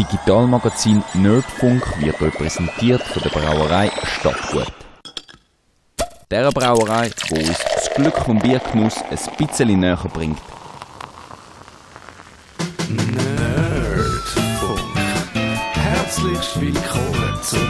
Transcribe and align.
Digitalmagazin 0.00 1.04
Nerdfunk 1.12 1.82
wird 2.00 2.22
euch 2.22 2.32
präsentiert 2.32 3.02
von 3.02 3.22
der 3.22 3.28
Brauerei 3.28 3.90
Stadtgut. 4.04 4.72
Der 6.30 6.50
Brauerei, 6.50 7.10
wo 7.28 7.34
uns 7.34 7.58
das 7.74 7.90
Glück 7.94 8.16
vom 8.16 8.38
Biergenuss 8.38 8.96
ein 8.96 9.18
bisschen 9.36 9.78
näher 9.78 9.98
bringt. 10.10 10.38
Nerdfunk. 12.88 14.80
Herzlich 15.74 16.60
willkommen 16.62 17.38
zum 17.42 17.68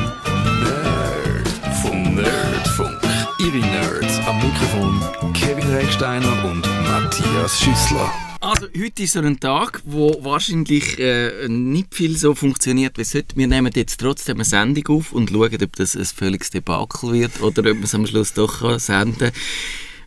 Nerd 0.63 1.49
vom 1.83 2.15
Nerdfunk. 2.15 3.01
Ihre 3.41 3.59
Nerds 3.59 4.21
am 4.29 4.37
Mikrofon 4.37 5.33
Kevin 5.33 5.69
Recksteiner 5.75 6.45
und 6.45 6.65
Matthias 6.85 7.59
Schüssler. 7.59 8.30
Heute 8.79 9.03
ist 9.03 9.15
so 9.15 9.21
ein 9.21 9.41
Tag, 9.41 9.83
wo 9.85 10.23
wahrscheinlich 10.23 10.97
äh, 11.01 11.49
nicht 11.49 11.93
viel 11.93 12.17
so 12.17 12.37
funktioniert 12.37 12.99
wie 12.99 13.05
sollte. 13.05 13.37
Wir 13.37 13.49
nehmen 13.49 13.73
jetzt 13.75 13.99
trotzdem 13.99 14.37
eine 14.37 14.45
Sendung 14.45 14.87
auf 14.97 15.13
und 15.13 15.31
schauen, 15.31 15.63
ob 15.63 15.77
das 15.77 15.97
ein 15.97 16.05
völliges 16.05 16.51
Debakel 16.51 17.13
wird 17.13 17.41
oder 17.41 17.69
ob 17.69 17.75
man 17.75 17.85
es 17.85 17.95
am 17.97 18.07
Schluss 18.07 18.33
doch 18.33 18.79
senden 18.79 19.19
kann. 19.19 19.33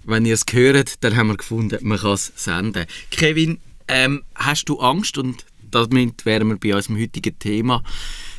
Wenn 0.06 0.26
ihr 0.26 0.36
es 0.36 0.46
hört, 0.50 1.04
dann 1.04 1.16
haben 1.18 1.28
wir 1.28 1.38
gefunden, 1.38 1.78
man 1.82 1.98
kann 1.98 2.14
es 2.14 2.32
senden. 2.36 2.86
Kevin, 3.12 3.60
ähm, 3.90 4.23
hast 4.36 4.70
du 4.70 4.80
Angst, 4.80 5.18
und 5.18 5.45
damit 5.70 6.26
wären 6.26 6.48
wir 6.48 6.58
bei 6.58 6.73
unserem 6.73 7.00
heutigen 7.02 7.38
Thema, 7.40 7.84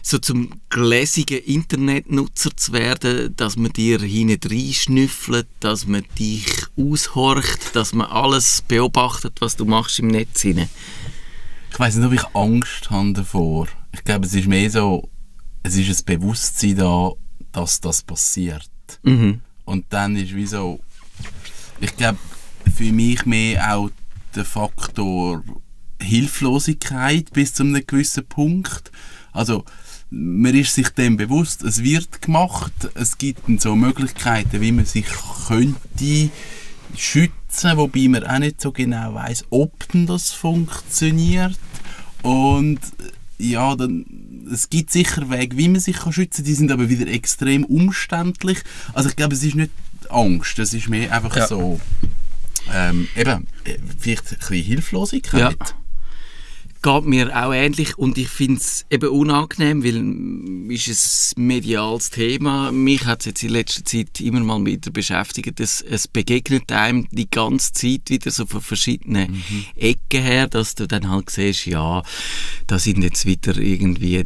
so 0.07 0.19
zum 0.19 0.61
gläsigen 0.69 1.39
Internetnutzer 1.39 2.55
zu 2.55 2.75
werden, 2.75 3.35
dass 3.37 3.57
man 3.57 3.73
dir 3.73 3.99
hinein 4.01 4.39
schnüffelt, 4.73 5.47
dass 5.61 5.87
man 5.87 6.05
dich 6.19 6.47
aushorcht, 6.77 7.75
dass 7.75 7.95
man 7.95 8.09
alles 8.09 8.63
beobachtet, 8.69 9.41
was 9.41 9.57
du 9.57 9.65
machst 9.65 9.99
im 10.01 10.09
Netz 10.09 10.43
hinein. 10.43 10.69
Ich 11.71 11.79
weiß 11.79 11.97
nicht, 11.97 12.07
ob 12.07 12.13
ich 12.13 12.37
Angst 12.37 12.91
habe 12.91 13.15
davor. 13.15 13.67
Ich 13.93 14.05
glaube, 14.05 14.27
es 14.27 14.35
ist 14.35 14.47
mehr 14.47 14.71
so, 14.71 15.09
es 15.63 15.75
ist 15.75 16.07
ein 16.07 16.21
Bewusstsein 16.21 16.77
da, 16.77 17.13
dass 17.53 17.81
das 17.81 18.03
passiert. 18.03 18.69
Mhm. 19.05 19.41
Und 19.65 19.87
dann 19.89 20.17
ist 20.17 20.35
wie 20.35 20.47
so, 20.47 20.81
ich 21.81 21.97
glaube, 21.97 22.19
für 22.77 22.93
mich 22.93 23.25
mehr 23.25 23.75
auch 23.75 23.91
der 24.35 24.45
Faktor 24.45 25.43
Hilflosigkeit 25.99 27.33
bis 27.33 27.55
zu 27.55 27.63
einem 27.63 27.87
gewissen 27.87 28.27
Punkt. 28.27 28.93
Also, 29.33 29.65
man 30.17 30.55
ist 30.55 30.75
sich 30.75 30.89
dem 30.91 31.17
bewusst, 31.17 31.63
es 31.63 31.83
wird 31.83 32.23
gemacht, 32.23 32.73
es 32.95 33.19
gibt 33.19 33.61
so 33.61 33.75
Möglichkeiten, 33.75 34.61
wie 34.61 34.73
man 34.73 34.85
sich 34.85 35.07
könnte 35.49 36.31
schützen, 36.97 37.77
wobei 37.77 38.09
man 38.09 38.25
auch 38.25 38.39
nicht 38.39 38.61
so 38.61 38.71
genau 38.73 39.15
weiß, 39.15 39.47
ob 39.51 39.89
denn 39.93 40.07
das 40.07 40.31
funktioniert. 40.33 41.59
Und 42.23 42.79
ja, 43.39 43.75
dann, 43.75 44.07
es 44.53 44.71
gibt 44.71 44.93
sicher 44.93 45.29
Wege, 45.31 45.57
wie 45.57 45.69
man 45.69 45.81
sich 45.81 45.97
kann 45.97 46.13
schützen 46.13 46.39
kann, 46.39 46.45
die 46.45 46.55
sind 46.55 46.71
aber 46.71 46.89
wieder 46.89 47.07
extrem 47.09 47.65
umständlich. 47.65 48.59
Also 48.93 49.09
ich 49.09 49.17
glaube, 49.17 49.35
es 49.35 49.43
ist 49.43 49.57
nicht 49.57 49.73
Angst, 50.09 50.59
es 50.59 50.73
ist 50.75 50.89
mehr 50.89 51.11
einfach 51.13 51.37
Ja. 51.37 51.47
so, 51.49 51.81
ähm, 52.73 53.09
eben, 53.17 53.47
äh, 53.65 53.79
vielleicht 53.99 54.33
ein 54.33 54.39
bisschen 54.39 54.65
Hilflosigkeit. 54.65 55.57
Ja. 55.59 55.67
Geht 56.85 57.07
mir 57.07 57.35
auch 57.35 57.55
ähnlich 57.55 57.97
und 57.97 58.19
ich 58.19 58.29
finde 58.29 58.61
es 58.61 58.85
eben 58.91 59.09
unangenehm, 59.09 59.83
weil 59.83 60.71
ist 60.87 61.39
ein 61.39 61.47
mediales 61.47 62.11
Thema. 62.11 62.73
Mich 62.73 63.07
hat 63.07 63.21
es 63.21 63.27
jetzt 63.27 63.43
in 63.43 63.53
letzter 63.53 63.87
Zeit 63.87 64.21
immer 64.21 64.41
mal 64.41 64.63
wieder 64.67 64.91
beschäftigt. 64.91 65.61
Es, 65.61 65.81
es 65.81 66.07
begegnet 66.07 66.71
einem 66.73 67.09
die 67.11 67.31
ganze 67.31 67.73
Zeit 67.73 68.11
wieder 68.11 68.31
so 68.31 68.45
von 68.45 68.61
verschiedenen 68.61 69.43
Ecken 69.77 70.23
her, 70.23 70.47
dass 70.47 70.75
du 70.75 70.87
dann 70.87 71.09
halt 71.09 71.31
siehst, 71.31 71.65
ja, 71.65 72.03
da 72.67 72.79
sind 72.79 73.03
jetzt 73.03 73.25
wieder 73.25 73.57
irgendwie 73.57 74.25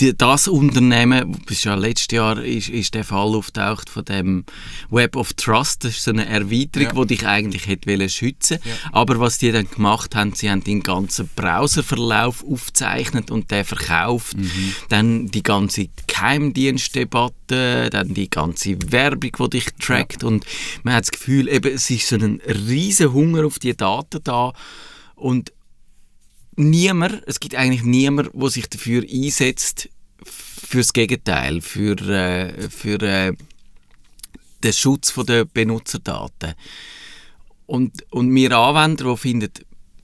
die, 0.00 0.16
das 0.16 0.48
Unternehmen, 0.48 1.32
bis 1.46 1.64
ja 1.64 1.74
letztes 1.74 2.14
Jahr 2.16 2.42
ist, 2.42 2.68
ist 2.68 2.94
der 2.94 3.04
Fall 3.04 3.34
auftaucht 3.34 3.90
von 3.90 4.04
dem 4.04 4.44
Web 4.90 5.16
of 5.16 5.32
Trust, 5.34 5.84
das 5.84 5.92
ist 5.96 6.04
so 6.04 6.10
eine 6.12 6.26
Erweiterung, 6.26 6.96
Ja. 6.96 7.04
die 7.04 7.16
dich 7.16 7.26
eigentlich 7.26 7.66
hätte 7.66 7.90
wollen 7.90 8.08
schützen. 8.08 8.58
Aber 8.92 9.18
was 9.20 9.38
die 9.38 9.50
dann 9.52 9.68
gemacht 9.68 10.14
haben, 10.14 10.32
sie 10.34 10.50
haben 10.50 10.62
den 10.62 10.82
ganzen 10.82 11.28
Browserverlauf 11.34 12.44
aufgezeichnet 12.44 13.30
und 13.30 13.50
der 13.50 13.64
verkauft, 13.64 14.36
dann 14.88 15.26
die 15.28 15.42
ganze 15.42 15.88
Geheimdienstdebatte, 16.06 17.90
dann 17.90 18.14
die 18.14 18.30
ganze 18.30 18.76
Werbung, 18.92 19.32
die 19.38 19.50
dich 19.50 19.66
trackt. 19.80 20.24
Und 20.24 20.46
man 20.82 20.94
hat 20.94 21.04
das 21.04 21.10
Gefühl, 21.10 21.48
eben, 21.48 21.74
es 21.74 21.90
ist 21.90 22.08
so 22.08 22.16
ein 22.16 22.40
riesen 22.46 23.12
Hunger 23.12 23.44
auf 23.46 23.58
die 23.58 23.76
Daten 23.76 24.20
da. 24.24 24.52
Und 25.14 25.52
niemand, 26.58 27.22
es 27.26 27.40
gibt 27.40 27.54
eigentlich 27.54 27.84
niemand, 27.84 28.30
der 28.34 28.50
sich 28.50 28.68
dafür 28.68 29.04
einsetzt, 29.10 29.88
fürs 30.24 30.92
Gegenteil, 30.92 31.60
für, 31.62 31.96
äh, 32.08 32.68
für 32.68 33.00
äh, 33.00 33.32
den 34.62 34.72
Schutz 34.72 35.14
der 35.14 35.44
Benutzerdaten. 35.44 36.54
Und, 37.66 38.04
und 38.10 38.34
wir 38.34 38.52
Anwender, 38.56 39.04
die 39.12 39.16
finden, 39.16 39.50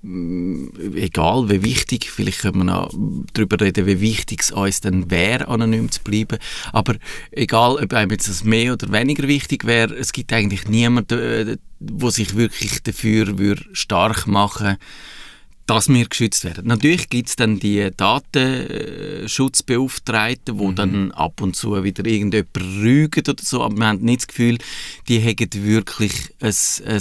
mm, 0.02 0.94
egal 0.94 1.50
wie 1.50 1.62
wichtig, 1.64 2.10
vielleicht 2.10 2.40
können 2.40 2.58
wir 2.58 2.64
noch 2.64 2.90
darüber 3.32 3.60
reden, 3.60 3.86
wie 3.86 4.00
wichtig 4.00 4.42
es 4.42 4.52
uns 4.52 4.80
dann 4.80 5.10
wäre, 5.10 5.48
anonym 5.48 5.90
zu 5.90 6.02
bleiben, 6.02 6.38
aber 6.72 6.96
egal, 7.30 7.76
ob 7.82 7.92
einem 7.92 8.12
jetzt 8.12 8.28
das 8.28 8.44
mehr 8.44 8.74
oder 8.74 8.92
weniger 8.92 9.26
wichtig 9.28 9.64
wäre, 9.64 9.94
es 9.94 10.12
gibt 10.12 10.32
eigentlich 10.32 10.68
niemanden, 10.68 11.18
äh, 11.18 11.56
der 11.80 12.10
sich 12.10 12.36
wirklich 12.36 12.82
dafür 12.82 13.56
stark 13.72 14.26
machen 14.26 14.66
würde, 14.66 14.78
dass 15.66 15.88
wir 15.88 16.06
geschützt 16.06 16.44
werden. 16.44 16.66
Natürlich 16.66 17.08
gibt 17.08 17.30
es 17.30 17.36
dann 17.36 17.58
die 17.58 17.90
Datenschutzbeauftragten, 17.96 20.58
die 20.58 20.74
dann 20.74 21.10
ab 21.12 21.40
und 21.40 21.56
zu 21.56 21.82
wieder 21.82 22.04
irgendjemand 22.04 22.54
rügen 22.56 23.22
oder 23.26 23.42
so, 23.42 23.62
aber 23.62 23.74
wir 23.76 23.86
haben 23.86 24.02
nicht 24.02 24.20
das 24.20 24.26
Gefühl, 24.28 24.58
die 25.08 25.20
hätten 25.20 25.64
wirklich 25.64 26.12
ein, 26.40 26.52
ein 26.86 27.00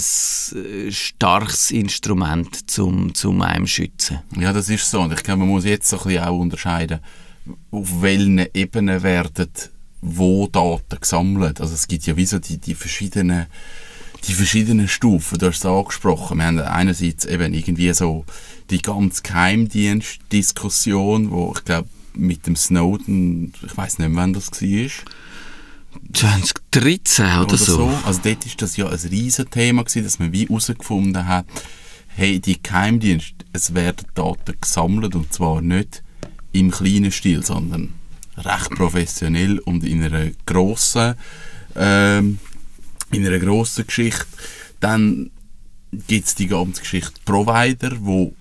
starkes 0.92 1.70
Instrument 1.70 2.70
zum, 2.70 3.14
zum 3.14 3.42
einem 3.42 3.66
schützen. 3.66 4.20
Ja, 4.38 4.54
das 4.54 4.70
ist 4.70 4.90
so. 4.90 5.00
Und 5.00 5.12
ich 5.12 5.22
glaube, 5.22 5.40
man 5.40 5.48
muss 5.48 5.64
jetzt 5.64 5.88
so 5.88 5.98
ein 5.98 6.04
bisschen 6.04 6.24
auch 6.24 6.38
unterscheiden, 6.38 7.00
auf 7.70 8.00
welchen 8.00 8.46
Ebenen 8.54 9.02
werden 9.02 9.50
wo 10.06 10.46
Daten 10.48 11.00
gesammelt. 11.00 11.60
Also 11.60 11.74
es 11.74 11.88
gibt 11.88 12.06
ja 12.06 12.16
wie 12.16 12.26
so 12.26 12.38
die, 12.38 12.58
die 12.58 12.74
verschiedenen 12.74 13.46
die 14.26 14.32
verschiedenen 14.32 14.88
Stufen, 14.88 15.38
du 15.38 15.46
hast 15.46 15.58
es 15.58 15.66
angesprochen. 15.66 16.38
Wir 16.38 16.46
haben 16.46 16.58
einerseits 16.58 17.24
eben 17.24 17.54
irgendwie 17.54 17.92
so 17.92 18.24
die 18.70 18.82
ganz 18.82 19.22
Geheimdienst-Diskussion, 19.22 21.30
wo 21.30 21.54
ich 21.56 21.64
glaube 21.64 21.88
mit 22.14 22.46
dem 22.46 22.56
Snowden, 22.56 23.52
ich 23.64 23.76
weiß 23.76 23.98
nicht, 23.98 24.08
mehr, 24.08 24.22
wann 24.22 24.32
das 24.32 24.50
war. 24.50 24.90
2013 26.12 27.26
oder, 27.26 27.42
oder 27.42 27.56
so. 27.56 27.76
so. 27.76 27.98
Also 28.04 28.20
dort 28.22 28.46
ist 28.46 28.62
das 28.62 28.76
ja 28.76 28.88
ein 28.88 28.98
riesen 28.98 29.50
Thema 29.50 29.84
gewesen, 29.84 30.04
dass 30.04 30.18
man 30.18 30.32
wie 30.32 30.46
herausgefunden 30.46 31.26
hat, 31.26 31.46
hey, 32.08 32.40
die 32.40 32.62
Geheimdienste, 32.62 33.44
es 33.52 33.74
werden 33.74 34.06
Daten 34.14 34.54
gesammelt 34.60 35.14
und 35.14 35.32
zwar 35.32 35.60
nicht 35.60 36.02
im 36.52 36.70
kleinen 36.70 37.12
Stil, 37.12 37.44
sondern 37.44 37.92
recht 38.36 38.70
professionell 38.70 39.58
und 39.60 39.84
in 39.84 40.02
einer 40.02 40.30
grossen, 40.46 41.14
ähm, 41.76 42.38
in 43.14 43.26
einer 43.26 43.38
grossen 43.38 43.86
Geschichte. 43.86 44.26
Dann 44.80 45.30
gibt 46.06 46.26
es 46.26 46.34
die 46.34 46.48
ganze 46.48 46.80
Geschichte 46.82 47.20
Provider, 47.24 47.92
wo 48.00 48.34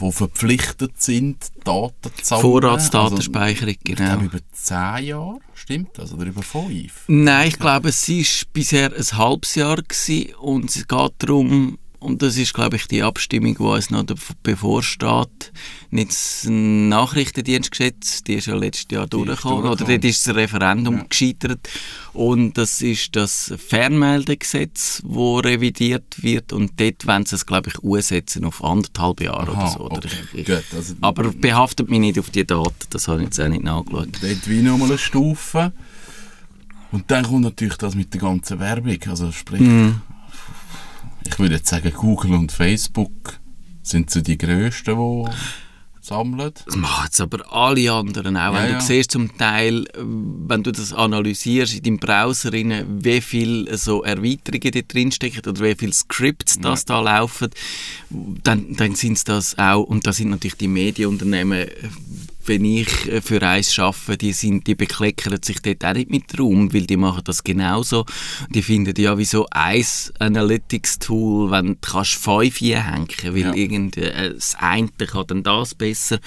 wo 0.00 0.12
verpflichtet 0.12 1.02
sind, 1.02 1.50
Daten 1.64 2.10
zu 2.16 2.24
sammeln. 2.24 2.42
Vorratsdatenspeicherung, 2.42 3.74
Also, 3.74 3.80
ich 3.82 3.96
genau. 3.96 4.10
glaube 4.10 4.24
über 4.26 4.38
10 4.52 5.04
Jahre, 5.04 5.38
stimmt 5.54 5.98
das? 5.98 6.12
Oder 6.12 6.26
über 6.26 6.42
5? 6.42 7.04
Nein, 7.08 7.48
ich 7.48 7.58
glaube, 7.58 7.88
es 7.88 8.08
war 8.08 8.24
bisher 8.52 8.92
ein 8.94 9.18
halbes 9.18 9.54
Jahr 9.56 9.76
gewesen 9.82 10.34
und 10.36 10.70
es 10.70 10.86
geht 10.86 11.12
darum, 11.18 11.78
und 12.00 12.22
das 12.22 12.36
ist, 12.36 12.54
glaube 12.54 12.76
ich, 12.76 12.86
die 12.86 13.02
Abstimmung, 13.02 13.56
die 13.56 13.62
uns 13.62 13.90
noch 13.90 14.04
bevorsteht, 14.42 15.52
nicht 15.90 16.10
das 16.10 16.46
Nachrichtendienstgesetz, 16.48 18.22
die 18.22 18.34
ist 18.34 18.46
ja 18.46 18.54
letztes 18.54 18.86
Jahr 18.90 19.06
durchgekommen, 19.06 19.64
oder 19.70 19.84
dort 19.84 20.04
ist 20.04 20.26
das 20.26 20.34
Referendum 20.34 20.98
Ja. 20.98 21.04
gescheitert 21.08 21.68
und 22.12 22.56
das 22.56 22.82
ist 22.82 23.16
das 23.16 23.52
Fernmeldegesetz, 23.66 25.02
wo 25.04 25.38
revidiert 25.38 26.22
wird 26.22 26.52
und 26.52 26.78
dort 26.80 27.06
wollen 27.06 27.26
sie 27.26 27.34
es, 27.36 27.46
glaube 27.46 27.70
ich, 27.70 27.78
umsetzen 27.80 28.44
auf 28.44 28.62
anderthalb 28.62 29.20
Jahre 29.20 29.50
oder 29.52 29.58
Aha, 29.58 29.70
so. 29.70 29.80
Oder 29.90 29.96
okay, 29.96 30.08
ich, 30.34 30.38
ich, 30.40 30.46
gut, 30.46 30.64
also- 30.74 30.94
aber 31.00 31.30
behaftet 31.32 31.88
mich 31.90 32.00
nicht 32.00 32.18
auf 32.18 32.30
die 32.30 32.46
Daten, 32.46 32.74
das 32.90 33.08
habe 33.08 33.20
ich 33.20 33.24
jetzt 33.26 33.40
auch 33.40 33.48
nicht 33.48 33.64
nachgeschaut. 33.64 34.08
dort 34.20 34.48
wie 34.48 34.62
nochmal 34.62 34.88
eine 34.88 34.98
Stufe. 34.98 35.72
Und 36.90 37.10
dann 37.10 37.24
kommt 37.26 37.42
natürlich 37.42 37.76
das 37.76 37.94
mit 37.94 38.14
der 38.14 38.20
ganzen 38.22 38.58
Werbung. 38.60 38.96
Also 39.08 39.30
sprich, 39.30 39.60
ich 41.28 41.38
würde 41.38 41.56
jetzt 41.56 41.68
sagen, 41.68 41.92
Google 41.92 42.34
und 42.34 42.52
Facebook 42.52 43.38
sind 43.82 44.10
so 44.10 44.20
die 44.20 44.38
grössten, 44.38 44.96
die 44.96 45.24
sammeln. 46.08 46.52
Das 46.64 46.76
machen 46.76 47.04
jetzt 47.04 47.20
aber 47.20 47.52
alle 47.52 47.92
anderen 47.92 48.36
auch. 48.36 48.52
Ja, 48.52 48.54
wenn 48.54 48.70
ja. 48.72 48.78
du 48.78 48.84
siehst 48.84 49.12
zum 49.12 49.36
Teil, 49.36 49.84
wenn 49.94 50.62
du 50.62 50.72
das 50.72 50.92
analysierst 50.92 51.74
in 51.74 51.82
deinem 51.82 51.98
Browser, 51.98 52.52
rein, 52.52 52.84
wie 53.02 53.20
viele 53.20 53.76
so 53.76 54.02
Erweiterungen 54.02 54.72
da 54.72 54.80
drin 54.80 55.12
stecken 55.12 55.48
oder 55.48 55.60
wie 55.62 55.74
viele 55.74 55.92
Scripts 55.92 56.58
das 56.58 56.84
da 56.84 57.00
laufen, 57.00 57.50
dann, 58.10 58.74
dann 58.74 58.94
sind 58.94 59.18
es 59.18 59.24
das 59.24 59.58
auch, 59.58 59.84
und 59.84 60.06
da 60.06 60.12
sind 60.12 60.30
natürlich 60.30 60.56
die 60.56 60.68
Medienunternehmen, 60.68 61.66
wenn 62.48 62.64
ich 62.64 63.06
äh, 63.08 63.20
für 63.20 63.42
eins 63.42 63.78
arbeite, 63.78 64.16
die, 64.18 64.32
sind, 64.32 64.66
die 64.66 64.74
bekleckern 64.74 65.38
sich 65.42 65.60
dort 65.60 65.84
auch 65.84 65.94
nicht 65.94 66.10
mit 66.10 66.38
Raum, 66.38 66.72
weil 66.72 66.86
die 66.86 66.96
machen 66.96 67.22
das 67.24 67.44
genauso. 67.44 68.04
Die 68.50 68.62
finden 68.62 69.00
ja 69.00 69.16
wieso 69.18 69.46
ein 69.50 69.84
Analytics-Tool, 70.18 71.50
wenn 71.50 71.66
du 71.66 71.74
kannst 71.80 72.14
fünf 72.14 72.60
hängen, 72.60 73.08
weil 73.24 73.38
Ja. 73.38 73.54
irgend, 73.54 73.96
äh, 73.96 74.34
das 74.34 74.56
eine 74.58 74.88
kann 74.88 75.26
dann 75.26 75.42
das 75.42 75.74
besser 75.74 76.18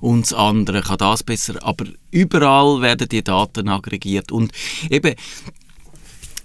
und 0.00 0.22
das 0.22 0.32
andere 0.34 0.82
kann 0.82 0.98
das 0.98 1.22
besser, 1.22 1.54
aber 1.62 1.86
überall 2.10 2.80
werden 2.82 3.08
die 3.08 3.22
Daten 3.22 3.68
aggregiert 3.68 4.32
und 4.32 4.52
eben 4.90 5.14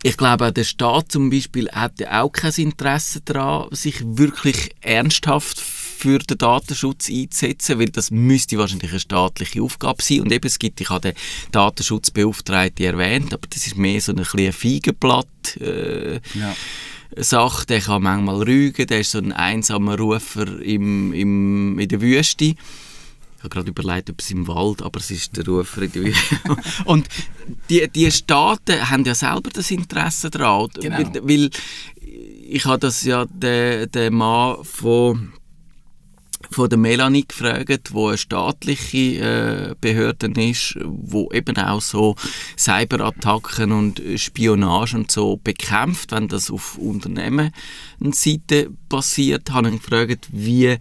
ich 0.05 0.17
glaube, 0.17 0.51
der 0.51 0.65
Staat 0.65 1.13
zum 1.13 1.29
Beispiel 1.29 1.69
hat 1.71 2.05
auch 2.05 2.29
kein 2.29 2.51
Interesse 2.57 3.21
daran, 3.21 3.73
sich 3.73 4.01
wirklich 4.03 4.75
ernsthaft 4.81 5.61
für 6.03 6.19
den 6.19 6.37
Datenschutz 6.37 7.09
einzusetzen, 7.09 7.79
weil 7.79 7.89
das 7.89 8.11
müsste 8.11 8.57
wahrscheinlich 8.57 8.91
eine 8.91 8.99
staatliche 8.99 9.61
Aufgabe 9.61 10.03
sein. 10.03 10.19
Und 10.21 10.31
eben, 10.33 10.45
es 10.45 10.59
gibt, 10.59 10.81
ich 10.81 10.89
habe 10.89 10.99
den 11.11 11.13
Datenschutzbeauftragten 11.51 12.85
erwähnt, 12.85 13.33
aber 13.33 13.47
das 13.49 13.65
ist 13.65 13.77
mehr 13.77 14.01
so 14.01 14.11
ein 14.11 14.17
bisschen 14.17 14.39
ein 14.47 14.53
Feigenblatt. 14.53 15.57
Äh, 15.59 16.15
Ja. 16.35 16.53
Sache, 17.15 17.65
der 17.67 17.79
kann 17.79 18.01
manchmal 18.01 18.41
rügen, 18.41 18.87
der 18.87 18.99
ist 19.01 19.11
so 19.11 19.19
ein 19.19 19.31
einsamer 19.31 19.97
Rufer 19.99 20.59
im, 20.61 21.13
im, 21.13 21.77
in 21.77 21.87
der 21.87 22.01
Wüste. 22.01 22.45
Ich 22.45 22.55
habe 23.39 23.49
gerade 23.49 23.69
überlegt, 23.69 24.09
ob 24.09 24.19
es 24.19 24.31
im 24.31 24.47
Wald, 24.47 24.81
aber 24.81 24.99
es 24.99 25.11
ist 25.11 25.37
der 25.37 25.45
Rufer 25.45 25.83
in 25.83 25.91
der 25.91 26.03
Wüste. 26.05 26.39
Und 26.85 27.07
die, 27.69 27.87
die 27.87 28.11
Staaten 28.11 28.89
haben 28.89 29.05
ja 29.05 29.13
selber 29.13 29.51
das 29.51 29.69
Interesse 29.69 30.31
daran, 30.31 30.69
Genau. 30.81 30.97
weil, 30.97 31.13
weil 31.27 31.49
ich 32.49 32.65
habe 32.65 32.79
das 32.79 33.03
ja 33.03 33.25
den, 33.25 33.91
den 33.91 34.13
Mann 34.15 34.63
von 34.63 35.33
von 36.51 36.69
der 36.69 36.77
Melanie 36.77 37.25
gefragt, 37.27 37.93
wo 37.93 38.07
eine 38.07 38.17
staatliche 38.17 38.97
äh, 38.97 39.75
Behörde 39.79 40.27
ist, 40.41 40.77
wo 40.83 41.29
eben 41.31 41.57
auch 41.57 41.81
so 41.81 42.15
Cyberattacken 42.57 43.71
und 43.71 44.01
Spionage 44.15 44.97
und 44.97 45.11
so 45.11 45.37
bekämpft, 45.37 46.11
wenn 46.11 46.27
das 46.27 46.51
auf 46.51 46.77
Unternehmensseite 46.77 48.69
passiert, 48.89 49.51
habe 49.51 49.69
ich 49.69 49.81
gefragt, 49.81 50.27
wie 50.31 50.65
äh, 50.65 50.79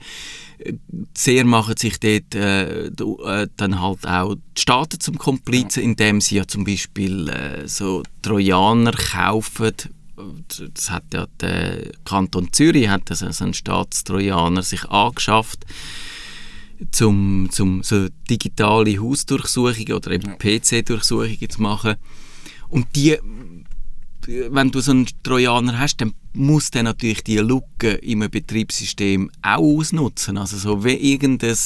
sehr 1.14 1.44
machen 1.44 1.76
sich 1.76 1.99
dort 2.00 2.35
äh, 2.35 2.87
äh, 2.87 3.49
dann 3.56 3.81
halt 3.81 4.06
auch 4.06 4.35
die 4.35 4.61
Staaten 4.61 5.00
zum 5.00 5.19
Komplizen, 5.19 5.82
indem 5.82 6.20
sie 6.20 6.37
ja 6.37 6.47
zum 6.47 6.64
Beispiel 6.64 7.29
äh, 7.29 7.69
so 7.69 8.03
Trojaner 8.23 8.93
kaufen 8.93 9.73
das 10.75 10.91
hat 10.91 11.05
ja 11.14 11.26
der 11.41 11.93
Kanton 12.05 12.53
Zürich 12.53 12.88
hat 12.88 13.11
also 13.11 13.31
so 13.31 13.44
einen 13.44 13.55
Staatstrojaner 13.55 14.62
sich 14.62 14.85
angeschafft 14.85 15.64
zum, 16.91 17.49
zum 17.50 17.82
so 17.82 18.09
digitale 18.29 19.00
Hausdurchsuchungen 19.00 19.93
oder 19.93 20.11
eben 20.11 20.38
PC-Durchsuchungen 20.38 21.50
zu 21.50 21.62
machen 21.62 21.97
und 22.69 22.94
die 22.97 23.19
wenn 24.26 24.70
du 24.70 24.81
so 24.81 24.93
einen 24.93 25.09
Trojaner 25.23 25.79
hast, 25.79 25.97
dann 25.97 26.14
muss 26.32 26.70
der 26.70 26.85
natürlich 26.85 27.25
die 27.25 27.38
Lücke 27.38 27.93
im 27.93 28.20
Betriebssystem 28.20 29.31
auch 29.43 29.59
ausnutzen. 29.59 30.38
Also 30.38 30.56
so 30.56 30.85
wie 30.85 30.94
irgendein 30.94 31.56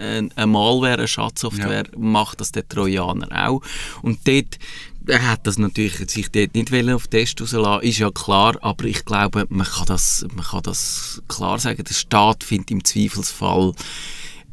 ein, 0.00 0.32
ein 0.34 0.48
Malware, 0.48 0.94
eine 0.94 1.08
Schadsoftware 1.08 1.84
macht 1.96 2.40
das 2.40 2.52
der 2.52 2.66
Trojaner 2.66 3.48
auch. 3.48 3.62
Und 4.02 4.26
dort 4.26 4.58
er 5.06 5.30
hat 5.30 5.46
das 5.46 5.58
natürlich 5.58 5.96
sich 6.10 6.30
dort 6.30 6.54
nicht 6.54 6.72
auf 6.90 7.06
Test 7.08 7.40
rauslassen, 7.40 7.86
ist 7.86 7.98
ja 7.98 8.10
klar, 8.10 8.56
aber 8.62 8.84
ich 8.84 9.04
glaube, 9.04 9.46
man 9.48 9.66
kann 9.66 9.86
das, 9.86 10.26
man 10.34 10.44
kann 10.44 10.62
das 10.62 11.22
klar 11.28 11.58
sagen, 11.58 11.84
der 11.84 11.94
Staat 11.94 12.44
findet 12.44 12.70
im 12.70 12.84
Zweifelsfall 12.84 13.74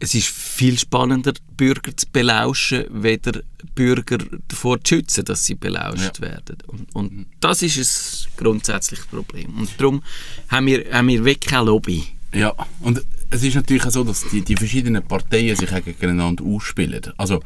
es 0.04 0.14
ist 0.16 0.28
viel 0.28 0.78
spannender, 0.78 1.34
Bürger 1.56 1.96
zu 1.96 2.06
belauschen, 2.12 2.86
weder 2.90 3.42
Bürger 3.74 4.18
davor 4.50 4.84
zu 4.84 4.96
schützen, 4.96 5.24
dass 5.24 5.46
sie 5.46 5.56
belauscht 5.56 6.20
werden. 6.20 6.58
Und, 6.68 6.94
und 6.94 7.26
das 7.40 7.62
ist 7.62 8.28
ein 8.28 8.44
grundsätzliches 8.44 9.06
Problem. 9.06 9.58
Und 9.58 9.70
darum 9.78 10.04
haben 10.50 10.66
wir, 10.66 10.92
haben 10.92 11.08
wir 11.08 11.24
wirklich 11.24 11.52
keine 11.52 11.68
Lobby. 11.68 12.04
Ja, 12.34 12.54
und 12.82 13.02
es 13.30 13.44
ist 13.44 13.56
natürlich 13.56 13.86
auch 13.86 13.92
so, 13.92 14.04
dass 14.04 14.26
die, 14.30 14.42
die 14.42 14.58
verschiedenen 14.58 15.08
Parteien 15.08 15.56
sich 15.56 15.70
gegeneinander 15.70 16.44
ausspielen. 16.44 17.02
Also, 17.16 17.42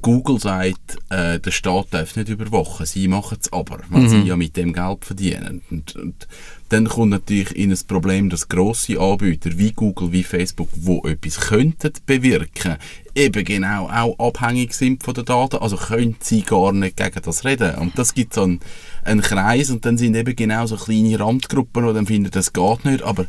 Google 0.00 0.40
sagt, 0.40 0.96
äh, 1.10 1.38
der 1.38 1.50
Staat 1.50 1.88
darf 1.90 2.16
nicht 2.16 2.28
überwachen, 2.28 2.86
sie 2.86 3.06
machen 3.08 3.38
es 3.40 3.52
aber, 3.52 3.80
weil 3.90 4.08
sie 4.08 4.22
ja 4.22 4.36
mit 4.36 4.56
dem 4.56 4.72
Geld 4.72 5.04
verdienen. 5.04 5.62
Und, 5.70 5.94
und 5.96 6.26
dann 6.74 6.88
kommt 6.88 7.10
natürlich 7.10 7.54
in 7.54 7.70
ein 7.70 7.78
Problem, 7.86 8.28
dass 8.30 8.48
grosse 8.48 8.98
Anbieter 8.98 9.56
wie 9.56 9.70
Google, 9.70 10.10
wie 10.10 10.24
Facebook, 10.24 10.68
wo 10.74 11.06
etwas 11.06 11.38
könnten 11.38 11.92
bewirken, 12.04 12.78
eben 13.14 13.44
genau 13.44 13.88
auch 13.88 14.18
abhängig 14.18 14.74
sind 14.74 15.04
von 15.04 15.14
den 15.14 15.24
Daten, 15.24 15.58
also 15.58 15.76
können 15.76 16.16
sie 16.18 16.42
gar 16.42 16.72
nicht 16.72 16.96
gegen 16.96 17.22
das 17.22 17.44
reden. 17.44 17.76
Und 17.76 17.96
das 17.96 18.14
gibt 18.14 18.34
so 18.34 18.42
einen, 18.42 18.60
einen 19.04 19.22
Kreis 19.22 19.70
und 19.70 19.84
dann 19.84 19.98
sind 19.98 20.16
eben 20.16 20.34
genau 20.34 20.66
so 20.66 20.76
kleine 20.76 21.20
Randgruppen, 21.20 21.86
die 21.86 21.92
dann 21.92 22.06
finden, 22.06 22.30
das 22.32 22.52
geht 22.52 22.84
nicht, 22.84 23.02
aber 23.02 23.26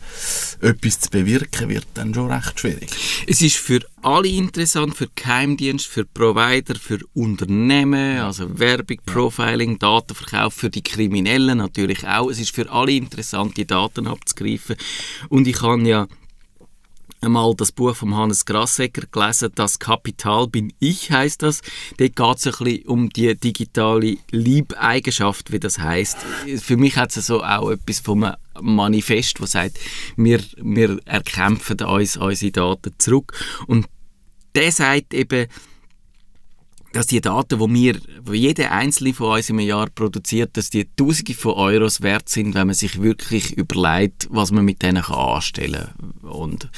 etwas 0.61 1.01
zu 1.01 1.09
bewirken 1.11 1.69
wird 1.69 1.85
dann 1.93 2.13
schon 2.13 2.31
recht 2.31 2.59
schwierig. 2.59 2.89
Es 3.27 3.41
ist 3.41 3.57
für 3.57 3.81
alle 4.01 4.27
interessant, 4.27 4.95
für 4.95 5.07
Geheimdienst, 5.13 5.87
für 5.87 6.05
Provider, 6.05 6.75
für 6.75 6.99
Unternehmen, 7.13 8.19
also 8.19 8.59
Werbung, 8.59 8.97
Profiling, 9.05 9.79
Datenverkauf, 9.79 10.53
für 10.53 10.69
die 10.69 10.83
Kriminellen 10.83 11.57
natürlich 11.57 12.07
auch. 12.07 12.29
Es 12.29 12.39
ist 12.39 12.55
für 12.55 12.71
alle 12.71 12.91
interessant, 12.91 13.34
die 13.55 13.65
Daten 13.65 14.07
abzugreifen. 14.07 14.75
Und 15.29 15.47
ich 15.47 15.61
habe 15.61 15.87
ja 15.87 16.07
einmal 17.21 17.55
das 17.55 17.71
Buch 17.71 17.95
von 17.95 18.15
Hannes 18.15 18.45
Grassecker 18.45 19.07
gelesen, 19.11 19.51
«Das 19.55 19.79
Kapital 19.79 20.47
bin 20.47 20.73
ich» 20.79 21.11
heißt 21.11 21.41
das. 21.41 21.61
Dort 21.97 22.15
geht 22.15 22.37
es 22.37 22.47
ein 22.47 22.65
bisschen 22.65 22.87
um 22.87 23.09
die 23.09 23.35
digitale 23.35 24.17
Liebeigenschaft, 24.31 25.51
wie 25.51 25.59
das 25.59 25.79
heißt. 25.79 26.17
Für 26.57 26.77
mich 26.77 26.97
hat 26.97 27.15
es 27.15 27.27
so 27.27 27.43
auch 27.43 27.71
etwas 27.71 27.99
vom 27.99 28.31
Manifest, 28.61 29.41
das 29.41 29.51
sagt, 29.51 29.77
wir, 30.15 30.39
wir 30.57 30.99
erkämpfen 31.05 31.81
uns 31.81 32.17
unsere 32.17 32.51
Daten 32.51 32.93
zurück. 32.99 33.33
Und 33.67 33.87
der 34.53 34.71
sagt 34.71 35.13
eben, 35.13 35.47
dass 36.95 37.07
die 37.07 37.19
Daten, 37.19 37.59
die 37.59 37.73
wir, 37.73 37.93
die 37.99 38.37
jeder 38.37 38.71
einzelne 38.71 39.13
von 39.13 39.35
uns 39.35 39.49
im 39.49 39.59
Jahr 39.59 39.89
produziert, 39.89 40.55
dass 40.55 40.69
die 40.69 40.87
Tausende 40.95 41.33
von 41.33 41.53
Euros 41.53 41.99
wert 42.01 42.29
sind, 42.29 42.55
wenn 42.55 42.67
man 42.67 42.73
sich 42.73 43.01
wirklich 43.01 43.51
überlegt, 43.51 44.27
was 44.31 44.51
man 44.51 44.63
mit 44.63 44.81
denen 44.81 45.03
kann 45.03 45.15
anstellen 45.15 45.89
kann. 46.21 46.29
Und 46.29 46.69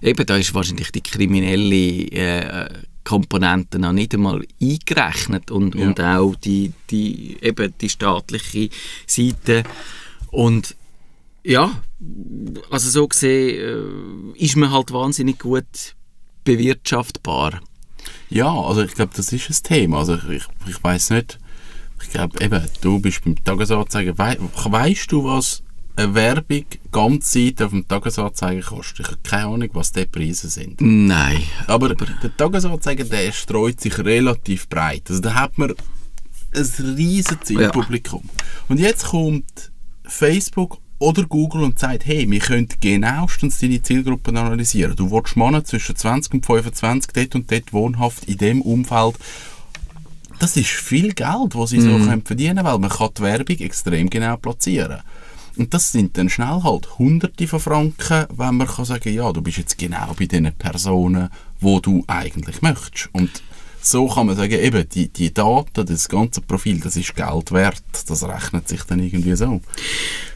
eben 0.00 0.24
da 0.26 0.36
ist 0.36 0.54
wahrscheinlich 0.54 0.92
die 0.92 1.00
kriminelle 1.00 2.06
äh, 2.12 2.68
Komponente 3.02 3.80
noch 3.80 3.92
nicht 3.92 4.14
einmal 4.14 4.46
eingerechnet 4.62 5.50
und, 5.50 5.74
Ja. 5.74 5.86
und 5.86 6.00
auch 6.00 6.36
die, 6.36 6.72
die, 6.90 7.36
eben 7.42 7.74
die 7.80 7.88
staatliche 7.88 8.70
Seite. 9.08 9.64
Und 10.30 10.76
ja, 11.42 11.82
also 12.70 12.90
so 12.90 13.08
gesehen 13.08 14.34
äh, 14.36 14.38
ist 14.38 14.56
man 14.56 14.70
halt 14.70 14.92
wahnsinnig 14.92 15.40
gut 15.40 15.64
bewirtschaftbar. 16.44 17.60
Ja, 18.30 18.52
also 18.52 18.82
ich 18.82 18.94
glaube, 18.94 19.12
das 19.14 19.32
ist 19.32 19.50
ein 19.50 19.62
Thema. 19.62 19.98
Also 19.98 20.16
ich, 20.30 20.44
ich 20.66 20.82
weiß 20.82 21.10
nicht, 21.10 21.38
ich 22.02 22.10
glaube 22.10 22.42
eben, 22.44 22.62
du 22.80 22.98
bist 22.98 23.24
beim 23.24 23.42
Tagesanzeiger, 23.42 24.16
wei 24.18 24.36
weißt 24.40 25.10
du, 25.12 25.24
was 25.24 25.62
eine 25.96 26.14
Werbung 26.14 26.64
ganz 26.90 27.30
Zeit 27.30 27.62
auf 27.62 27.70
dem 27.70 27.86
Tagesanzeiger 27.86 28.62
kostet? 28.62 29.00
Ich 29.00 29.06
habe 29.06 29.18
keine 29.22 29.46
Ahnung, 29.46 29.70
was 29.72 29.92
die 29.92 30.06
Preise 30.06 30.48
sind. 30.48 30.80
Nein. 30.80 31.42
Aber 31.66 31.94
der 31.94 32.36
Tagesanzeiger, 32.36 33.04
der 33.04 33.32
streut 33.32 33.80
sich 33.80 33.96
relativ 33.98 34.68
breit. 34.68 35.04
Also 35.08 35.22
da 35.22 35.34
hat 35.34 35.56
man 35.56 35.74
ein 36.54 36.94
riesen 36.96 37.38
Zielpublikum. 37.42 38.22
Und 38.68 38.80
jetzt 38.80 39.06
kommt 39.06 39.72
Facebook 40.04 40.78
oder 41.04 41.24
Google 41.24 41.62
und 41.62 41.78
sagt, 41.78 42.06
hey, 42.06 42.30
wir 42.30 42.40
können 42.40 42.68
genauestens 42.80 43.58
deine 43.58 43.82
Zielgruppen 43.82 44.36
analysieren. 44.36 44.96
Du 44.96 45.10
willst 45.10 45.36
Männer 45.36 45.64
zwischen 45.64 45.96
20 45.96 46.34
und 46.34 46.46
25 46.46 47.12
dort 47.12 47.34
und 47.34 47.52
dort 47.52 47.72
wohnhaft 47.72 48.24
in 48.24 48.38
dem 48.38 48.62
Umfeld. 48.62 49.16
Das 50.38 50.56
ist 50.56 50.70
viel 50.70 51.12
Geld, 51.12 51.54
das 51.54 51.70
sie 51.70 51.80
so 51.80 51.96
können 51.98 52.22
verdienen 52.22 52.64
weil 52.64 52.78
man 52.78 52.90
kann 52.90 53.10
die 53.16 53.22
Werbung 53.22 53.58
extrem 53.58 54.10
genau 54.10 54.36
platzieren 54.36 55.02
und 55.56 55.72
das 55.72 55.92
sind 55.92 56.18
dann 56.18 56.28
schnell 56.28 56.62
halt 56.62 56.98
Hunderte 56.98 57.46
von 57.46 57.60
Franken, 57.60 58.26
wenn 58.34 58.56
man 58.56 58.66
kann 58.66 58.84
sagen, 58.84 59.12
ja, 59.12 59.32
du 59.32 59.40
bist 59.40 59.58
jetzt 59.58 59.78
genau 59.78 60.12
bei 60.18 60.26
den 60.26 60.52
Personen, 60.52 61.28
wo 61.60 61.80
du 61.80 62.02
eigentlich 62.08 62.60
möchtest. 62.60 63.08
Und 63.12 63.30
so 63.86 64.08
kann 64.08 64.26
man 64.26 64.36
sagen, 64.36 64.52
eben, 64.52 64.88
die, 64.88 65.08
die 65.08 65.32
Daten, 65.32 65.84
das 65.86 66.08
ganze 66.08 66.40
Profil, 66.40 66.80
das 66.80 66.96
ist 66.96 67.14
Geld 67.14 67.52
wert. 67.52 67.82
Das 68.08 68.22
rechnet 68.22 68.68
sich 68.68 68.82
dann 68.84 68.98
irgendwie 69.00 69.34
so. 69.36 69.60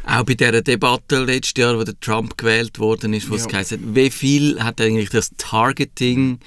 Auch 0.07 0.23
bei 0.25 0.35
dieser 0.35 0.63
Debatte 0.63 1.25
letztes 1.25 1.63
Jahr, 1.63 1.79
wo 1.79 1.85
der 1.85 1.99
Trump 2.01 2.37
gewählt 2.37 2.79
worden 2.79 3.13
ist, 3.15 3.31
wo 3.31 3.35
es 3.35 3.43
Ja. 3.43 3.49
geheißen 3.49 3.81
hat, 3.81 3.95
wie 3.95 4.11
viel 4.11 4.63
hat 4.63 4.81
eigentlich 4.81 5.11
das 5.11 5.31
Targeting 5.37 6.39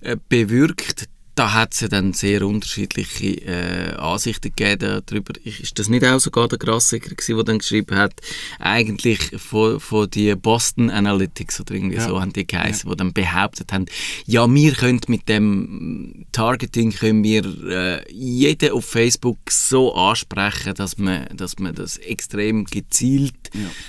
äh, 0.00 0.16
bewirkt? 0.28 1.08
Da 1.38 1.52
hat 1.52 1.72
es 1.72 1.78
ja 1.80 1.86
dann 1.88 2.14
sehr 2.14 2.44
unterschiedliche 2.44 3.26
äh, 3.46 3.94
Ansichten 3.94 4.52
gegeben 4.56 5.02
darüber. 5.06 5.34
Ist 5.44 5.78
das 5.78 5.88
nicht 5.88 6.04
auch 6.04 6.18
sogar 6.18 6.48
der 6.48 6.58
Grassiger 6.58 7.10
gewesen, 7.10 7.36
der 7.36 7.44
dann 7.44 7.58
geschrieben 7.58 7.94
hat, 7.96 8.14
eigentlich 8.58 9.20
von, 9.36 9.78
von 9.78 10.10
die 10.10 10.34
Boston 10.34 10.90
Analytics 10.90 11.60
oder 11.60 11.74
irgendwie 11.74 11.96
Ja. 11.98 12.08
so 12.08 12.20
haben 12.20 12.32
die 12.32 12.44
geheißen, 12.44 12.90
die 12.90 12.96
dann 12.96 13.12
behauptet 13.12 13.72
haben, 13.72 13.86
ja, 14.26 14.52
wir 14.52 14.72
können 14.72 15.00
mit 15.06 15.28
dem 15.28 16.26
Targeting 16.32 16.90
können 16.92 17.22
wir 17.22 17.44
äh, 17.68 18.12
jeden 18.12 18.72
auf 18.72 18.86
Facebook 18.86 19.38
so 19.50 19.94
ansprechen, 19.94 20.74
dass 20.74 20.98
man, 20.98 21.28
dass 21.36 21.60
man 21.60 21.72
das 21.72 21.98
extrem 21.98 22.64
gezielt 22.64 23.34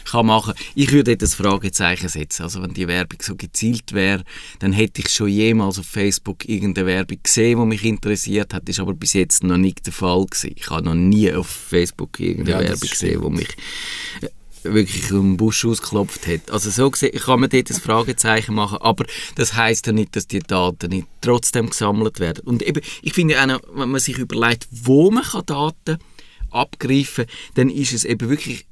kann 0.06 0.28
machen. 0.28 0.54
Ich 0.76 0.92
würde 0.92 1.18
das 1.18 1.34
Fragezeichen 1.34 2.10
setzen. 2.10 2.44
Also 2.44 2.62
wenn 2.62 2.74
die 2.76 2.88
Werbung 2.88 3.20
so 3.24 3.36
gezielt 3.36 3.94
wäre, 3.94 4.24
dann 4.60 4.72
hätte 4.72 5.02
ich 5.02 5.10
schon 5.10 5.30
jemals 5.30 5.80
auf 5.80 5.88
Facebook 5.88 6.48
irgendeine 6.48 6.86
Werbung 6.88 7.18
gesehen, 7.24 7.39
die 7.46 7.66
mich 7.66 7.84
interessiert 7.86 8.54
hat. 8.54 8.68
Ist 8.70 8.80
aber 8.80 8.94
bis 8.94 9.14
jetzt 9.14 9.44
noch 9.44 9.58
nicht 9.58 9.86
der 9.86 9.94
Fall 9.94 10.26
gewesen. 10.26 10.54
Ich 10.56 10.70
habe 10.70 10.84
noch 10.84 10.96
nie 10.96 11.32
auf 11.34 11.48
Facebook 11.48 12.20
irgendeine 12.20 12.64
Ja, 12.64 12.70
Werbung 12.70 12.90
gesehen, 12.90 13.22
die 13.22 13.30
mich 13.30 13.50
äh, 14.22 14.30
wirklich 14.64 15.12
um 15.12 15.32
den 15.32 15.38
Busch 15.38 15.66
ausgeklopft 15.66 16.28
hat. 16.28 16.52
Also 16.52 16.70
so 16.70 16.90
gesehen 16.90 17.18
kann 17.20 17.40
man 17.40 17.50
dort 17.50 17.70
ein 17.70 17.80
Fragezeichen 17.80 18.56
machen, 18.56 18.80
aber 18.82 19.06
das 19.36 19.54
heißt 19.54 19.88
ja 19.88 19.94
nicht, 19.94 20.16
dass 20.16 20.28
die 20.28 20.40
Daten 20.40 20.90
nicht 20.90 21.08
trotzdem 21.22 21.70
gesammelt 21.70 22.20
werden. 22.20 22.46
Und 22.46 22.62
eben, 22.62 22.82
ich 23.02 23.14
finde 23.14 23.42
auch 23.42 23.48
noch, 23.48 23.62
wenn 23.74 23.90
man 23.90 24.02
sich 24.02 24.18
überlegt, 24.18 24.68
wo 24.72 25.12
man 25.12 25.24
kann 25.24 25.46
Daten 25.46 25.98
abgreifen 26.52 27.26
kann, 27.26 27.36
dann 27.56 27.70
ist 27.70 27.94
es 27.94 28.06
eben 28.06 28.30
wirklich 28.30 28.66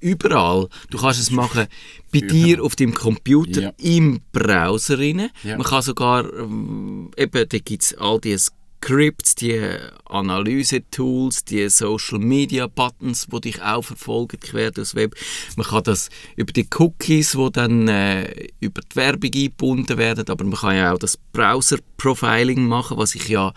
überall. 0.00 0.68
Du 0.90 0.98
kannst 0.98 1.20
es 1.20 1.30
machen 1.30 1.66
bei 2.12 2.20
dir 2.20 2.62
auf 2.62 2.76
dem 2.76 2.94
Computer, 2.94 3.60
Ja. 3.62 3.72
im 3.78 4.20
Browser 4.32 4.98
rein. 4.98 5.30
Ja. 5.42 5.56
Man 5.56 5.66
kann 5.66 5.82
sogar, 5.82 6.24
ähm, 6.32 7.10
eben, 7.16 7.48
da 7.48 7.58
gibt 7.58 7.82
es 7.82 7.94
all 7.98 8.20
die 8.20 8.36
Scripts, 8.38 9.34
die 9.34 9.60
Analyse-Tools, 10.06 11.44
die 11.44 11.68
Social-Media-Buttons, 11.68 13.26
die 13.26 13.40
dich 13.40 13.60
auch 13.62 13.82
verfolgen 13.82 14.38
quer 14.40 14.70
durchs 14.70 14.94
Web. 14.94 15.16
Man 15.56 15.66
kann 15.66 15.82
das 15.82 16.08
über 16.36 16.52
die 16.52 16.66
Cookies, 16.78 17.32
die 17.32 17.52
dann 17.52 17.88
äh, 17.88 18.48
über 18.60 18.80
die 18.82 18.96
Werbung 18.96 19.30
eingebunden 19.34 19.98
werden, 19.98 20.28
aber 20.28 20.44
man 20.44 20.54
kann 20.58 20.76
ja 20.76 20.92
auch 20.94 20.98
das 20.98 21.16
Browser-Profiling 21.32 22.66
machen, 22.66 22.96
was 22.98 23.14
ich 23.16 23.28
ja 23.28 23.52